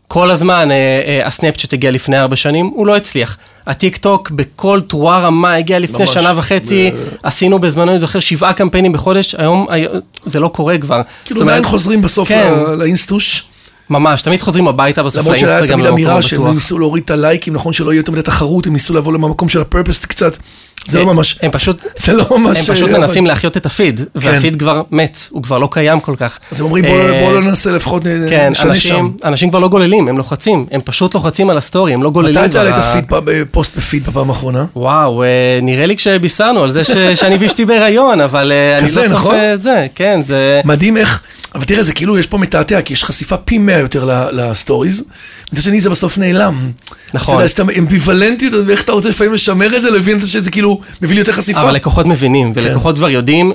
וכל 0.06 0.30
הזמן 0.30 0.68
הסנאפצ'אט 1.24 1.72
הגיע 1.72 1.90
לפני 1.90 2.18
ארבע 2.18 2.36
שנים, 2.36 2.66
הוא 2.66 2.86
לא 2.86 2.96
הצליח. 2.96 3.38
הטיק 3.68 3.96
טוק 3.96 4.30
בכל 4.30 4.80
תרועה 4.88 5.18
רמה 5.18 5.54
הגיע 5.54 5.78
לפני 5.78 5.98
ממש. 5.98 6.10
שנה 6.10 6.32
וחצי, 6.36 6.90
עשינו 7.22 7.58
בזמנו, 7.58 7.90
אני 7.90 7.98
זוכר, 7.98 8.20
שבעה 8.20 8.52
קמפיינים 8.52 8.92
בחודש, 8.92 9.34
היום, 9.34 9.66
היום 9.70 9.92
זה 10.24 10.40
לא 10.40 10.48
קורה 10.48 10.78
כבר. 10.78 11.02
כאילו 11.24 11.42
עדיין 11.42 11.64
חוזרים 11.64 12.02
בסוף 12.02 12.28
כן. 12.28 12.52
לאינסטוש. 12.78 13.44
ממש, 13.90 14.22
תמיד 14.22 14.40
חוזרים 14.40 14.68
הביתה 14.68 15.02
בסוף 15.02 15.18
למרות 15.22 15.38
שהיה 15.38 15.52
לאינסטגרם 15.52 15.78
תמיד 15.78 15.92
אמירה 15.92 16.22
שהם. 16.22 16.46
ניסו 16.46 16.78
להוריד 16.78 17.04
את 17.04 17.10
הלייקים, 17.10 17.54
נכון 17.54 17.72
שלא 17.72 17.92
יהיה 17.92 17.98
יותר 17.98 18.12
מדי 18.12 18.22
תחרות, 18.22 18.66
הם 18.66 18.72
ניסו 18.72 18.94
לבוא 18.94 19.12
למקום 19.12 19.48
של 19.48 19.60
ה 19.60 19.65
purpose 19.65 20.04
קצת. 20.06 20.36
זה 20.88 20.98
לא 20.98 21.06
ממש, 21.06 21.38
הם 21.42 21.50
פשוט, 21.50 21.84
זה 22.04 22.12
לא 22.12 22.24
ממש... 22.38 22.68
הם 22.68 22.74
פשוט 22.74 22.90
אה, 22.90 22.98
מנסים 22.98 23.26
להחיות 23.26 23.56
את 23.56 23.66
הפיד, 23.66 24.00
והפיד 24.14 24.58
כבר 24.58 24.82
מת, 24.90 25.18
הוא 25.30 25.42
כבר 25.42 25.58
לא 25.58 25.68
קיים 25.72 26.00
כל 26.00 26.14
כך. 26.16 26.38
אז 26.52 26.60
הם 26.60 26.66
אומרים 26.66 26.84
בואו 26.84 26.98
אה, 26.98 27.20
בואו 27.22 27.34
לא 27.34 27.40
ננסה 27.40 27.70
לפחות 27.70 28.06
אה, 28.06 28.12
כן, 28.28 28.48
נשנה 28.50 28.74
שם. 28.74 28.94
אנשים, 28.94 29.12
אנשים 29.24 29.50
כבר 29.50 29.58
לא 29.58 29.68
גוללים, 29.68 30.08
הם 30.08 30.18
לוחצים, 30.18 30.66
הם 30.70 30.80
פשוט 30.84 31.14
לוחצים 31.14 31.50
על 31.50 31.58
ה 31.58 31.63
story, 31.63 31.94
הם 31.94 32.02
לא 32.02 32.10
גוללים 32.10 32.42
מתי. 32.42 32.52
תעלה 32.52 32.70
את 32.70 32.78
הפיד, 32.78 33.04
פוסט 33.50 33.76
בפיד 33.76 34.06
בפעם 34.06 34.30
האחרונה? 34.30 34.64
וואו, 34.76 35.22
אה, 35.22 35.28
נראה 35.62 35.86
לי 35.86 35.96
כשבישרנו 35.96 36.62
על 36.62 36.70
זה 36.70 36.84
שאני 37.18 37.36
ואשתי 37.40 37.64
בהיריון, 37.64 38.20
אבל 38.20 38.52
אה, 38.52 38.78
אני 38.78 38.88
לא 38.96 39.06
נכון? 39.14 39.34
צופה 39.34 39.56
זה, 39.56 39.86
כן, 39.94 40.20
זה... 40.22 40.60
מדהים 40.64 40.96
איך, 40.96 41.22
אבל 41.54 41.64
תראה, 41.64 41.82
זה 41.82 41.92
כאילו, 41.92 42.18
יש 42.18 42.26
פה 42.26 42.38
מתעתע, 42.38 42.82
כי 42.82 42.92
יש 42.92 43.04
חשיפה 43.04 43.36
פי 43.36 43.58
100 43.58 43.78
יותר 43.78 44.28
לסטוריז. 44.32 45.04
מצד 45.52 45.62
שני, 45.62 45.80
זה 45.80 45.90
בסוף 45.90 46.18
נעלם. 46.18 46.70
נכון. 47.14 47.34
אתה 47.34 47.42
יודע, 47.42 47.48
שאתה 47.48 47.62
אמביוולנטיות, 47.78 48.54
ואיך 48.66 48.82
אתה 48.82 48.92
רוצה 48.92 49.08
לפעמים 49.08 49.34
לשמר 49.34 49.76
את 49.76 49.82
זה, 49.82 49.90
להבין 49.90 50.26
שזה 50.26 50.50
כאילו 50.50 50.80
מביא 51.02 51.14
לי 51.14 51.20
יותר 51.20 51.32
חשיפה. 51.32 51.60
אבל 51.60 51.74
לקוחות 51.74 52.06
מבינים, 52.06 52.54
כן. 52.54 52.60
ולקוחות 52.60 52.96
כבר 52.96 53.08
יודעים, 53.08 53.52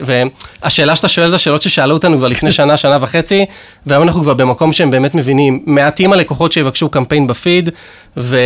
והשאלה 0.00 0.96
שאתה 0.96 1.08
שואל 1.08 1.28
זה 1.30 1.36
השאלות 1.36 1.62
ששאלו 1.62 1.94
אותנו 1.94 2.18
כבר 2.18 2.28
לפני 2.28 2.52
שנה, 2.52 2.76
שנה 2.76 2.98
וחצי, 3.00 3.44
והיום 3.86 4.02
אנחנו 4.02 4.22
כבר 4.22 4.34
במקום 4.34 4.72
שהם 4.72 4.90
באמת 4.90 5.14
מבינים. 5.14 5.62
מעטים 5.66 6.12
הלקוחות 6.12 6.52
שיבקשו 6.52 6.88
קמפיין 6.88 7.26
בפיד, 7.26 7.70
ו- 8.16 8.38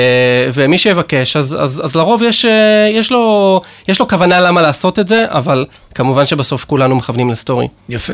ומי 0.55 0.79
שיבקש, 0.79 1.37
אז, 1.37 1.57
אז, 1.61 1.83
אז 1.85 1.97
לרוב 1.97 2.23
יש, 2.23 2.45
אה, 2.45 2.91
יש, 2.93 3.13
לו, 3.13 3.61
יש 3.89 4.01
לו 4.01 4.09
כוונה 4.09 4.41
למה 4.41 4.63
לעשות 4.63 4.99
את 4.99 5.09
זה, 5.09 5.25
אבל 5.29 5.67
כמובן 5.95 6.27
שבסוף 6.27 6.65
כולנו 6.65 6.97
מכוונים 6.97 7.31
לסטורי. 7.31 7.69
יפה. 7.89 8.13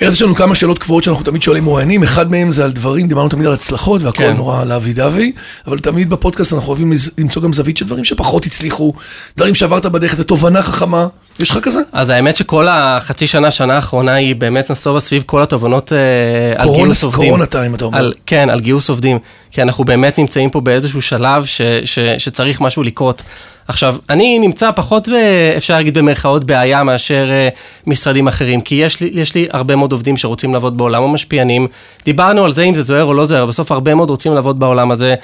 יש 0.00 0.22
לנו 0.22 0.34
כמה 0.34 0.54
שאלות 0.54 0.78
קבועות 0.78 1.04
שאנחנו 1.04 1.24
תמיד 1.24 1.42
שואלים 1.42 1.64
מרואיינים, 1.64 2.02
אחד 2.02 2.30
מהם 2.30 2.52
זה 2.52 2.64
על 2.64 2.72
דברים, 2.72 3.08
דיברנו 3.08 3.28
תמיד 3.28 3.46
על 3.46 3.52
הצלחות 3.52 4.02
והכל 4.02 4.18
כן. 4.18 4.36
נורא 4.36 4.64
לאבי 4.64 4.92
דווי, 4.92 5.32
אבל 5.66 5.78
תמיד 5.78 6.10
בפודקאסט 6.10 6.52
אנחנו 6.52 6.68
אוהבים 6.68 6.92
למצוא 7.18 7.42
גם 7.42 7.52
זווית 7.52 7.76
של 7.76 7.86
דברים 7.86 8.04
שפחות 8.04 8.46
הצליחו, 8.46 8.92
דברים 9.36 9.54
שעברת 9.54 9.86
בדרך, 9.86 10.12
איזו 10.12 10.24
תובנה 10.24 10.62
חכמה, 10.62 11.06
יש 11.38 11.50
לך 11.50 11.58
כזה? 11.58 11.80
אז 11.92 12.10
האמת 12.10 12.36
שכל 12.36 12.66
החצי 12.70 13.26
שנה, 13.26 13.50
שנה 13.50 13.74
האחרונה 13.74 14.14
היא 14.14 14.36
באמת 14.36 14.70
נסובה 14.70 15.00
סביב 15.00 15.22
כל 15.26 15.42
התובנות 15.42 15.92
אה, 15.92 16.62
על 16.62 16.68
גיוס 16.74 17.04
עובדים. 17.04 17.24
קורונה 17.24 17.46
טיים, 17.46 17.74
אתה 17.74 17.84
אומר. 17.84 17.98
על, 17.98 18.12
כן, 18.26 18.50
על 18.50 18.60
גיוס 18.60 18.88
עובדים. 18.88 19.18
כי 19.50 19.62
אנחנו 19.62 19.84
באמת 19.84 20.18
נמצאים 20.18 20.50
פה 20.50 20.60
באיזשהו 20.60 21.02
שלב 21.02 21.44
ש, 21.44 21.62
ש, 21.84 21.98
שצריך 22.18 22.60
משהו 22.60 22.82
לקרות. 22.82 23.22
עכשיו, 23.68 23.96
אני 24.10 24.38
נמצא 24.38 24.70
פחות, 24.70 25.08
ב, 25.08 25.12
אפשר 25.56 25.74
להגיד 25.74 25.98
במרכאות, 25.98 26.44
בעיה 26.44 26.84
מאשר 26.84 27.30
אה, 27.30 27.48
משרדים 27.86 28.28
אחרים, 28.28 28.60
כי 28.60 28.74
יש 28.74 29.00
לי, 29.00 29.10
יש 29.12 29.34
לי 29.34 29.46
הרבה 29.50 29.76
מאוד 29.76 29.92
עובדים 29.92 30.16
שרוצים 30.16 30.52
לעבוד 30.52 30.78
בעולם 30.78 31.02
המשפיענים. 31.02 31.66
דיברנו 32.04 32.44
על 32.44 32.52
זה 32.52 32.62
אם 32.62 32.74
זה 32.74 32.82
זוהר 32.82 33.04
או 33.04 33.14
לא 33.14 33.24
זוהר, 33.24 33.46
בסוף 33.46 33.72
הרבה 33.72 33.94
מאוד 33.94 34.10
רוצים 34.10 34.34
לעבוד 34.34 34.58
בעולם 34.58 34.90
הזה. 34.90 35.14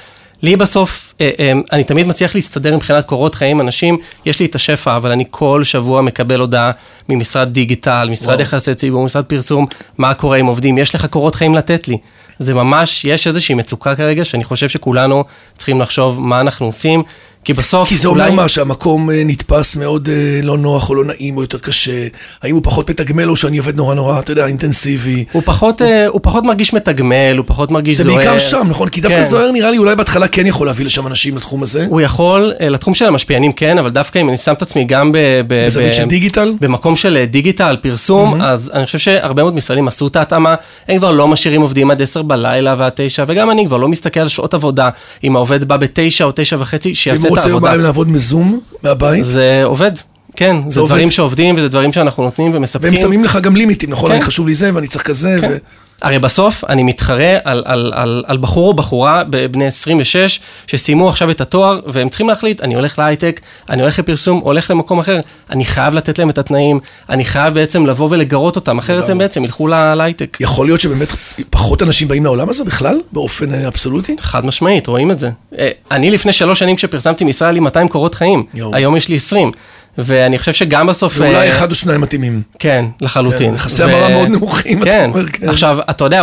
לי 0.43 0.57
בסוף, 0.57 1.15
אה, 1.21 1.31
אה, 1.39 1.53
אני 1.73 1.85
תמיד 1.85 2.07
מצליח 2.07 2.35
להסתדר 2.35 2.77
מבחינת 2.77 3.05
קורות 3.05 3.35
חיים 3.35 3.61
אנשים, 3.61 3.99
יש 4.25 4.41
לי 4.41 4.47
את 4.47 4.55
השפע, 4.55 4.97
אבל 4.97 5.11
אני 5.11 5.25
כל 5.31 5.65
שבוע 5.65 6.03
מקבל 6.03 6.41
הודעה 6.41 6.71
ממשרד 7.09 7.49
דיגיטל, 7.49 8.09
משרד. 8.11 8.41
יחסי 8.41 8.75
ציבור, 8.75 9.05
משרד 9.05 9.25
פרסום, 9.25 9.67
מה 9.99 10.15
קורה 10.15 10.37
עם 10.37 10.47
עובדים, 10.47 10.79
יש 10.79 10.95
לך 10.95 11.07
קורות 11.07 11.35
חיים 11.35 11.55
לתת 11.55 11.89
לי. 11.89 11.99
זה 12.39 12.55
ממש, 12.55 13.05
יש 13.05 13.27
איזושהי 13.27 13.55
מצוקה 13.55 13.97
כרגע, 13.97 14.25
שאני 14.25 14.45
חושב 14.45 14.69
שכולנו 14.69 15.25
צריכים 15.57 15.81
לחשוב 15.81 16.21
מה 16.21 16.41
אנחנו 16.41 16.67
עושים, 16.67 17.03
כי 17.45 17.53
בסוף 17.53 17.89
כי 17.89 17.97
זה 17.97 18.09
אומר 18.09 18.31
מה, 18.31 18.49
שהמקום 18.49 19.11
אה, 19.11 19.23
נתפס 19.25 19.77
מאוד 19.77 20.09
אה, 20.09 20.41
לא 20.43 20.59
נוח 20.59 20.91
או 20.91 20.95
לא 20.95 21.05
נעים 21.05 21.37
או 21.37 21.43
יותר 21.43 21.59
קשה, 21.59 22.07
האם 22.43 22.55
הוא 22.55 22.63
פחות 22.65 22.91
מתגמל 22.91 23.31
או 23.31 23.37
שאני 23.37 23.59
עובד 23.59 23.77
נורא 23.77 23.95
נורא, 23.95 24.21
אתה 24.21 24.33
יודע, 24.33 24.47
אינטנסיבי. 24.47 25.25
הוא 25.33 25.43
פחות, 25.45 25.83
אה, 25.83 26.07
הוא 26.07 26.21
פחות 26.23 26.45
מרגיש 26.45 26.73
מתגמל, 26.73 27.35
הוא 27.37 27.45
פחות 27.49 27.71
מרגיש 27.71 27.97
זה 27.99 28.05
זוהר. 28.05 28.17
בעיקר 28.17 28.39
שם, 28.39 28.67
נכון? 28.71 28.89
כי 28.89 29.01
דווקא 29.01 29.17
כן. 29.17 29.23
זוהר 29.23 29.51
נראה 29.51 29.71
לי 29.71 29.79
אולי 29.79 29.97
בהתחלה 29.97 30.29
כן 30.29 30.47
יכול 30.47 30.67
להביא 30.67 30.87
לשם 30.87 31.07
אנשים 31.07 31.37
לתחום 31.37 31.63
הזה. 31.63 31.87
הוא 31.89 32.01
יכול, 32.01 32.53
לתחום 32.61 32.95
של 32.95 33.07
המשפיענים 33.07 33.53
כן, 33.53 33.79
אבל 33.79 33.91
דווקא 33.91 34.19
אם 34.19 34.29
אני 34.29 34.37
שם 34.37 34.53
את 34.53 34.63
עצמי 34.63 34.85
גם 34.85 35.13
ב... 35.13 35.19
ב- 35.47 35.67
ב- 35.67 35.93
של 35.93 36.05
דיגיטל? 36.05 36.55
במקום 36.61 36.97
של 36.97 37.25
דיגיטל, 37.25 37.77
פרסום, 37.83 38.41
mm-hmm. 38.41 38.45
אז 38.45 38.71
אני 38.75 38.87
חושב 38.87 38.99
שהרבה 38.99 39.43
מאוד 39.43 39.55
משרדים 39.55 39.89
עשו 39.89 40.07
את 40.07 40.17
ההתאמה, 40.17 40.55
הם 40.89 40.99
כבר 40.99 41.11
לא 41.11 41.29
משאירים 41.29 41.61
עובדים 41.63 41.91
עד 41.91 42.03
10 42.03 42.22
בלילה 42.23 42.75
ועד 42.79 42.93
9, 42.95 43.25
וגם 43.27 43.51
אני 43.51 43.67
כבר 43.67 43.77
לא 43.77 43.89
מסתכל 43.89 44.21
על 44.21 44.29
שעות 44.29 44.55
עבודה, 44.55 44.91
אם 45.25 45.37
העובד 45.37 45.65
בא 45.65 45.77
ב-9 45.77 46.25
או 46.25 46.33
9 46.35 46.57
וחצי, 46.61 46.89
אם 46.89 46.95
שיעשה 46.95 47.21
הוא 47.21 47.27
את 47.27 47.31
רוצה 47.31 47.51
העבודה. 47.51 47.67
יומיים 47.67 47.81
לעבוד 47.81 48.11
מזום, 48.11 48.61
מהבית, 48.83 49.25
זה 49.25 49.61
עובד, 49.65 49.93
כן, 50.37 50.57
זה, 50.69 50.81
עובד. 50.81 50.93
דברים 50.93 51.11
שעובדים 51.11 51.55
וזה 51.57 51.69
דברים 51.69 51.93
שאנחנו 51.93 52.23
נותנים 52.23 52.51
ומספקים. 52.55 52.89
והם 52.89 53.03
שמים 53.03 53.25
לך 53.25 53.39
גם 53.43 53.57
לימיטים, 53.57 53.91
נכון? 53.91 54.09
כן. 54.09 54.15
אני 54.15 54.25
חשוב 54.25 54.47
לי 54.47 54.55
זה 54.55 54.71
ואני 54.75 54.89
צריך 54.89 55.05
כזה, 55.07 55.37
ו... 55.43 55.57
הרי 56.03 56.19
בסוף 56.19 56.65
אני 56.69 56.83
מתחרה 56.83 57.37
על, 57.45 57.63
על, 57.67 57.93
על, 57.95 58.25
על 58.27 58.37
בחור 58.39 58.69
או 58.69 58.75
בחורה 58.75 59.23
בני 59.51 59.67
26 59.67 60.41
שסיימו 60.67 61.09
עכשיו 61.09 61.31
את 61.31 61.41
התואר 61.41 61.81
והם 61.87 62.09
צריכים 62.09 62.29
להחליט, 62.29 62.61
אני 62.63 62.75
הולך 62.75 62.99
להייטק, 62.99 63.41
אני 63.71 63.83
הולך 63.83 63.99
לפרסום, 63.99 64.39
הולך 64.39 64.71
למקום 64.71 64.99
אחר, 64.99 65.21
אני 65.51 65.65
חייב 65.65 65.95
לתת 65.95 66.19
להם 66.19 66.31
את 66.31 66.39
התנאים, 66.39 66.81
אני 67.11 67.25
חייב 67.25 67.55
בעצם 67.55 67.87
לבוא 67.87 68.09
ולגרות 68.11 68.57
אותם, 68.57 68.79
אחרת 68.79 69.09
הם 69.09 69.19
בעצם 69.19 69.45
ילכו 69.45 69.67
לה- 69.67 69.95
להייטק. 69.95 70.37
יכול 70.41 70.67
להיות 70.67 70.81
שבאמת 70.81 71.09
פחות 71.51 71.83
אנשים 71.83 72.09
באים 72.09 72.25
לעולם 72.25 72.49
הזה 72.49 72.65
בכלל, 72.65 73.01
באופן 73.13 73.55
אה, 73.55 73.69
אבסולוטי? 73.69 74.17
חד 74.21 74.47
משמעית, 74.47 74.87
רואים 74.87 75.11
את 75.11 75.19
זה. 75.19 75.31
אה, 75.59 75.71
אני 75.91 76.11
לפני 76.11 76.33
שלוש 76.33 76.59
שנים 76.59 76.77
כשפרסמתי 76.77 77.25
היה 77.41 77.51
לי 77.51 77.61
200 77.61 77.89
קורות 77.89 78.15
חיים, 78.15 78.45
יואו. 78.55 78.75
היום 78.75 78.97
יש 78.97 79.09
לי 79.09 79.17
20. 79.17 79.53
ואני 79.99 80.39
חושב 80.39 80.53
שגם 80.53 80.87
בסוף... 80.87 81.15
ואולי 81.17 81.37
אה, 81.37 81.49
אחד 81.49 81.71
או 81.71 81.75
שניים 81.75 82.01
מתאימים. 82.01 82.43
כן, 82.59 82.85
לחלוטין. 83.01 83.49
כן, 83.51 83.55
יחסי 83.55 83.83
המרה 83.83 84.09
מאוד 84.09 84.29
נמוכים, 84.29 84.83
אתה 84.83 84.91
כן, 84.91 85.11
אומר, 85.15 85.29
כן. 85.29 85.49
עכשיו, 85.49 85.79
אתה 85.91 86.05
יודע, 86.05 86.23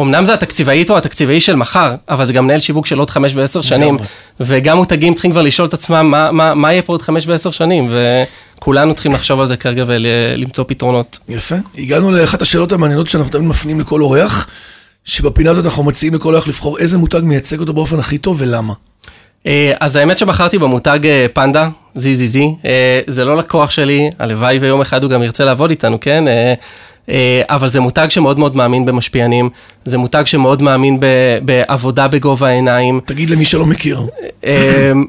אמנם 0.00 0.24
זה 0.24 0.34
התקציבאית 0.34 0.90
או 0.90 0.96
התקציבאי 0.96 1.40
של 1.40 1.56
מחר, 1.56 1.94
אבל 2.08 2.24
זה 2.24 2.32
גם 2.32 2.44
מנהל 2.44 2.60
שיווק 2.60 2.86
של 2.86 2.98
עוד 2.98 3.10
חמש 3.10 3.34
ועשר 3.34 3.60
שנים. 3.60 3.98
וגם 4.40 4.76
מותגים 4.76 5.14
צריכים 5.14 5.30
כבר 5.30 5.42
לשאול 5.42 5.68
את 5.68 5.74
עצמם 5.74 6.06
מה, 6.10 6.32
מה, 6.32 6.54
מה 6.54 6.72
יהיה 6.72 6.82
פה 6.82 6.92
עוד 6.92 7.02
חמש 7.02 7.26
ועשר 7.26 7.50
שנים, 7.50 7.92
וכולנו 8.58 8.94
צריכים 8.94 9.12
לחשוב 9.12 9.40
על 9.40 9.46
זה 9.46 9.56
כרגע 9.56 9.84
ולמצוא 9.86 10.64
פתרונות. 10.68 11.18
יפה. 11.28 11.56
הגענו 11.78 12.12
לאחת 12.12 12.42
השאלות 12.42 12.72
המעניינות 12.72 13.08
שאנחנו 13.08 13.32
תמיד 13.32 13.48
מפנים 13.48 13.80
לכל 13.80 14.00
אורח, 14.00 14.48
שבפינה 15.04 15.50
הזאת 15.50 15.64
אנחנו 15.64 15.84
מציעים 15.84 16.14
לכל 16.14 16.34
אורח 16.34 16.48
לבחור 16.48 16.78
איזה 16.78 16.98
מותג 16.98 17.20
מייצג 17.22 17.60
אותו 17.60 17.72
באופן 17.72 17.98
הכי 17.98 18.18
טוב 18.18 18.36
ולמה. 18.40 18.74
אה, 19.46 19.72
אז 19.80 19.96
האמת 19.96 20.18
שבחרתי 20.18 20.58
במותג 20.58 20.98
אה, 21.04 21.26
פנדה, 21.32 21.68
ZZZ, 21.96 22.38
אה, 22.64 23.00
זה 23.06 23.24
לא 23.24 23.36
לקוח 23.36 23.70
שלי, 23.70 24.10
הלוואי 24.18 24.58
ויום 24.58 24.80
אחד 24.80 25.02
הוא 25.02 25.10
גם 25.10 25.22
ירצה 25.22 25.44
לעבוד 25.44 25.70
איתנו, 25.70 26.00
כן? 26.00 26.24
אבל 27.48 27.68
זה 27.68 27.80
מותג 27.80 28.06
שמאוד 28.10 28.38
מאוד 28.38 28.56
מאמין 28.56 28.84
במשפיענים, 28.84 29.50
זה 29.84 29.98
מותג 29.98 30.22
שמאוד 30.26 30.62
מאמין 30.62 30.98
בעבודה 31.42 32.08
בגובה 32.08 32.48
העיניים. 32.48 33.00
תגיד 33.04 33.30
למי 33.30 33.44
שלא 33.44 33.66
מכיר. 33.66 34.06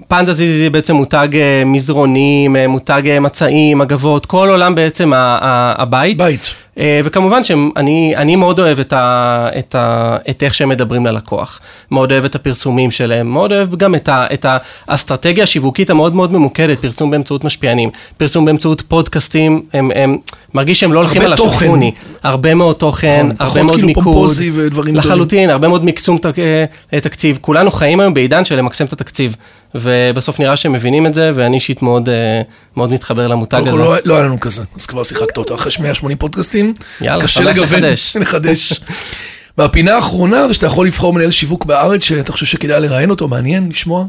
פנדה 0.07 0.33
זיזי 0.33 0.61
זה 0.61 0.69
בעצם 0.69 0.95
מותג 0.95 1.27
מזרונים, 1.65 2.55
מותג 2.69 3.17
מצעים, 3.21 3.81
אגבות, 3.81 4.25
כל 4.25 4.49
עולם 4.49 4.75
בעצם 4.75 5.11
הבית. 5.15 6.17
בית. 6.17 6.55
אה, 6.77 7.01
וכמובן 7.03 7.43
שאני 7.43 8.13
אני 8.15 8.35
מאוד 8.35 8.59
אוהב 8.59 8.79
את, 8.79 8.93
ה, 8.93 9.49
את, 9.59 9.75
ה, 9.75 10.17
את 10.29 10.43
איך 10.43 10.53
שהם 10.53 10.69
מדברים 10.69 11.05
ללקוח, 11.05 11.59
מאוד 11.91 12.11
אוהב 12.11 12.25
את 12.25 12.35
הפרסומים 12.35 12.91
שלהם, 12.91 13.27
מאוד 13.27 13.51
אוהב 13.51 13.75
גם 13.75 13.95
את, 13.95 14.09
ה, 14.09 14.25
את 14.33 14.45
האסטרטגיה 14.87 15.43
השיווקית 15.43 15.89
המאוד 15.89 16.15
מאוד 16.15 16.31
ממוקדת, 16.33 16.79
פרסום 16.79 17.11
באמצעות 17.11 17.43
משפיענים, 17.43 17.89
פרסום 18.17 18.45
באמצעות 18.45 18.81
פודקאסטים, 18.81 19.61
הם, 19.73 19.91
הם 19.95 20.17
מרגיש 20.53 20.79
שהם 20.79 20.93
לא 20.93 20.99
הולכים 20.99 21.21
על. 21.21 21.33
השופוני, 21.33 21.91
הרבה 22.23 22.55
מאוד 22.55 22.75
תוכן, 22.75 23.19
נכון, 23.27 23.35
הרבה 23.39 23.51
פחות 23.53 23.63
מאוד 23.65 23.75
כאילו 23.75 23.87
מיקוד, 23.87 24.03
פומפוזי 24.03 24.51
ודברים 24.53 24.95
לחלוטין, 24.95 25.49
הרבה 25.49 25.67
מאוד 25.67 25.85
מקסום 25.85 26.17
תק- 26.17 26.39
אה, 26.93 26.99
תקציב, 26.99 27.37
כולנו 27.41 27.71
חיים 27.71 27.99
היום 27.99 28.13
בעידן 28.13 28.45
של 28.45 28.55
למקסם 28.55 28.85
את 28.85 28.93
התקציב, 28.93 29.35
ובסוף 29.75 30.39
נראה 30.39 30.55
שהם 30.55 30.71
מבינים 30.71 31.07
את 31.07 31.13
זה, 31.13 31.31
ואני 31.35 31.55
אישית 31.55 31.81
מאוד, 31.81 32.09
אה, 32.09 32.41
מאוד 32.77 32.91
מתחבר 32.91 33.27
למותג 33.27 33.61
הזה. 33.67 33.77
לא- 33.77 33.95
לא 34.05 34.15
היה 34.15 34.23
לנו 34.23 34.39
כזה, 34.39 34.63
אז 34.75 34.85
כבר 34.85 35.03
שיחקת 35.03 35.37
אותה. 35.37 35.55
אחרי 35.55 35.71
180 35.79 36.17
פודקאסטים, 36.17 36.73
יאללה, 37.01 37.23
קשה 37.23 37.41
לגוון. 37.43 37.79
לחדש. 38.21 38.73
והפינה 39.57 39.95
האחרונה 39.95 40.47
זה 40.47 40.53
שאתה 40.53 40.65
יכול 40.65 40.87
לבחור 40.87 41.13
מנהל 41.13 41.31
שיווק 41.31 41.65
בארץ, 41.65 42.03
שאתה 42.03 42.31
חושב 42.31 42.45
שכדאי 42.45 42.81
לראיין 42.81 43.09
אותו, 43.09 43.27
מעניין 43.27 43.69
לשמוע. 43.69 44.05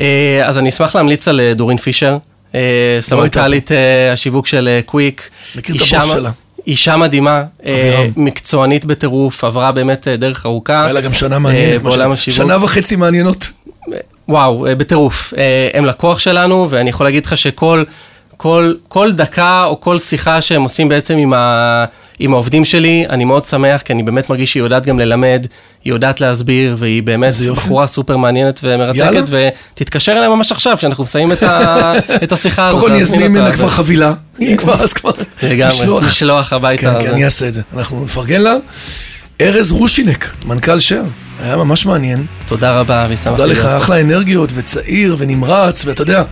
אה, 0.00 0.06
אז 0.44 0.58
אני 0.58 0.68
אשמח 0.68 0.96
להמליץ 0.96 1.28
על 1.28 1.40
אה, 1.40 1.54
דורין 1.54 1.76
פישר, 1.78 2.16
אה, 2.54 2.60
סמנכ"לית 3.00 3.72
אה, 3.72 4.12
השיווק 4.12 4.46
של 4.46 4.68
אה, 4.68 4.80
קוויק. 4.86 5.30
מכיר 5.56 5.76
את 5.76 5.80
הבוס 5.80 6.12
שלה. 6.12 6.30
אישה 6.66 6.96
מדהימה, 6.96 7.44
אה. 7.66 8.06
מקצוענית 8.16 8.84
בטירוף, 8.84 9.44
עברה 9.44 9.72
באמת 9.72 10.08
אה, 10.08 10.16
דרך 10.16 10.46
ארוכה. 10.46 10.84
היה 10.84 10.92
לה 10.92 11.00
גם 11.00 11.14
שנה 11.14 11.34
אה, 11.34 11.38
מעניינת. 11.38 11.82
בעולם 11.82 12.12
השיווק. 12.12 12.36
שנה 12.38 12.64
וחצי 12.64 12.96
מעניינות. 12.96 13.50
וואו, 14.28 14.66
אה, 14.66 14.74
בטירוף. 14.74 15.34
אה, 15.36 15.68
הם 15.74 15.84
לקוח 15.84 16.18
שלנו, 16.18 16.66
ואני 16.70 16.90
יכול 16.90 17.06
להגיד 17.06 17.26
לך 17.26 17.36
שכל 17.36 17.84
כל, 18.42 18.74
כל 18.88 19.12
דקה 19.12 19.64
או 19.64 19.80
כל 19.80 19.98
שיחה 19.98 20.40
שהם 20.40 20.62
עושים 20.62 20.88
בעצם 20.88 21.16
עם, 21.16 21.32
ה, 21.32 21.84
עם 22.18 22.32
העובדים 22.32 22.64
שלי, 22.64 23.04
אני 23.10 23.24
מאוד 23.24 23.44
שמח, 23.44 23.82
כי 23.82 23.92
אני 23.92 24.02
באמת 24.02 24.30
מרגיש 24.30 24.52
שהיא 24.52 24.62
יודעת 24.62 24.86
גם 24.86 24.98
ללמד, 24.98 25.46
היא 25.84 25.92
יודעת 25.92 26.20
להסביר, 26.20 26.76
והיא 26.78 27.02
באמת. 27.02 27.34
בחורה 27.50 27.86
סופר 27.86 28.16
מעניינת 28.16 28.60
ומרתקת, 28.62 28.98
יאללה. 28.98 29.20
ותתקשר 29.74 30.12
אליה 30.12 30.28
ממש 30.28 30.52
עכשיו, 30.52 30.78
שאנחנו 30.78 31.04
מסיימים 31.04 31.32
את, 31.32 31.42
ה, 31.42 31.92
את 32.24 32.32
השיחה 32.32 32.68
הזאת. 32.68 32.80
קודם 32.80 32.90
כל 32.90 32.94
אני 32.94 33.02
אזמין 33.02 33.32
ממנה 33.32 33.52
כבר 33.52 33.68
חבילה. 33.68 34.12
היא 34.38 34.56
כבר 34.56 34.82
אז 34.82 34.92
כבר. 34.92 35.10
לגמרי, 35.42 35.86
משלוח. 36.08 36.52
הביתה. 36.52 36.94
כן, 36.94 37.06
כן, 37.06 37.12
אני 37.12 37.24
אעשה 37.24 37.48
את 37.48 37.54
זה. 37.54 37.62
אנחנו 37.76 38.04
נפרגן 38.04 38.40
לה. 38.40 38.54
ארז 39.40 39.72
רושינק, 39.72 40.30
מנכ"ל 40.46 40.80
שר. 40.80 41.02
היה 41.42 41.56
ממש 41.56 41.86
מעניין. 41.86 42.26
תודה 42.46 42.80
רבה, 42.80 43.04
אבי, 43.04 43.16
שמחתי 43.16 43.30
תודה 43.30 43.46
לך. 43.46 43.64
אחלה 43.64 44.00
אנרגיות, 44.00 44.50
וצעיר, 44.54 45.16
ונמרץ, 45.18 45.84
ואתה 45.86 46.02
יודע, 46.02 46.22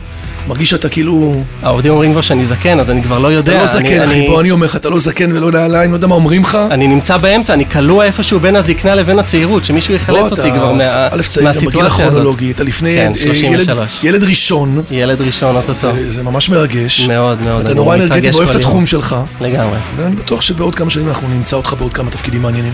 מרגיש 0.48 0.70
שאתה 0.70 0.88
כאילו... 0.88 1.42
העובדים 1.62 1.92
אומרים 1.92 2.12
כבר 2.12 2.20
שאני 2.20 2.46
זקן, 2.46 2.80
אז 2.80 2.90
אני 2.90 3.02
כבר 3.02 3.18
לא 3.18 3.28
יודע. 3.32 3.52
אתה 3.52 3.74
לא 3.74 3.80
אני- 3.80 3.88
זקן, 3.88 4.02
אחי, 4.02 4.14
אני- 4.18 4.28
בוא, 4.28 4.40
אני 4.40 4.50
אומר 4.50 4.66
לך, 4.66 4.76
אתה 4.76 4.88
לא 4.90 4.98
זקן 4.98 5.37
ולא 5.37 5.50
נעליים, 5.50 5.90
לא 5.90 5.96
יודע 5.96 6.06
מה 6.06 6.14
אומרים 6.14 6.42
לך. 6.42 6.58
אני 6.70 6.87
נמצא 6.88 7.16
באמצע, 7.16 7.54
אני 7.54 7.66
כלוא 7.66 8.02
איפשהו 8.02 8.40
בין 8.40 8.56
הזקנה 8.56 8.94
לבין 8.94 9.18
הצעירות, 9.18 9.64
שמישהו 9.64 9.94
יחלץ 9.94 10.30
אותי 10.32 10.50
כבר 10.50 10.72
מה- 10.72 10.84
א', 10.84 10.88
צעיר, 10.88 11.06
גם 11.11 11.22
בגיל 11.32 11.44
מהסיטואציה 11.44 11.87
הזאת. 11.87 12.00
הכרונולוגי, 12.00 12.50
אתה 12.50 12.64
לפני 12.64 12.94
כן, 12.96 13.12
אה, 13.16 13.22
33. 13.22 14.04
ילד- 14.04 14.24
ראשון, 14.24 14.82
ילד 14.90 15.20
ראשון 15.22 15.56
אוטוטו. 15.56 15.74
זה- 15.74 16.11
זה 16.11 16.22
ממש 16.22 16.48
מרגש. 16.50 17.06
מאוד 17.08 17.42
מאוד. 17.42 17.61
אתה 17.61 17.68
אני 17.68 17.74
נורא 17.76 17.94
אנרגטי 17.94 18.14
מתרגש 18.18 18.34
ואוהב 18.34 18.48
את 18.48 18.54
כל 18.54 18.61
יום. 18.61 18.68
התחום 18.68 18.87
שלך, 18.87 19.16
לגמרי, 19.40 19.78
ואני 19.96 20.16
בטוח 20.16 20.42
שבעוד 20.42 20.74
כמה 20.74 20.90
שנים 20.90 21.08
אנחנו 21.08 21.28
נמצא 21.28 21.56
אותך 21.56 21.74
בעוד 21.78 21.94
כמה 21.94 22.11
תפקידים 22.11 22.42
מעניינים. 22.42 22.72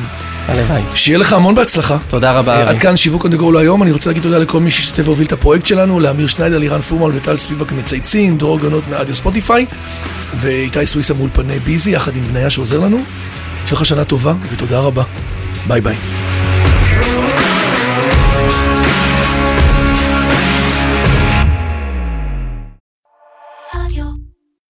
הלוואי. 0.49 0.83
שיהיה 0.95 1.19
לך 1.19 1.33
המון 1.33 1.55
בהצלחה. 1.55 1.99
תודה 2.09 2.33
רבה, 2.33 2.57
אה, 2.57 2.63
אבי. 2.63 2.71
עד 2.71 2.79
כאן 2.79 2.97
שיווק 2.97 3.25
on 3.25 3.33
the 3.33 3.45
go 3.45 3.53
להיום, 3.53 3.83
אני 3.83 3.93
רוצה 3.93 4.11
להגיד 4.11 4.23
תודה 4.23 4.39
לכל 4.39 4.61
מי 4.61 4.71
שהשתתף 4.71 5.03
והוביל 5.05 5.27
את 5.27 5.33
הפרויקט 5.33 5.67
שלנו, 5.67 6.01
לאמיר 6.01 6.27
שניידר, 6.27 6.59
לירן 6.59 6.81
פורמל 6.81 7.17
וטל 7.17 7.37
ספיבק 7.37 7.73
מצייצים, 7.73 8.39
דרור 8.39 8.61
גנות 8.61 8.85
מאדיו 8.91 9.15
ספוטיפיי, 9.15 9.67
ואיתי 10.41 10.87
סוויסה 10.87 11.15
מאולפני 11.15 11.59
ביזי, 11.59 11.91
יחד 11.91 12.17
עם 12.17 12.25
בניה 12.25 12.51
שעוזר 12.51 12.81
לנו. 12.81 12.97
שיהיה 13.67 13.73
לך 13.73 13.87
שנה 13.87 14.05
טובה, 14.05 14.33
ותודה 14.51 14.79
רבה. 14.79 15.03
ביי 15.67 15.81
ביי. 15.81 15.97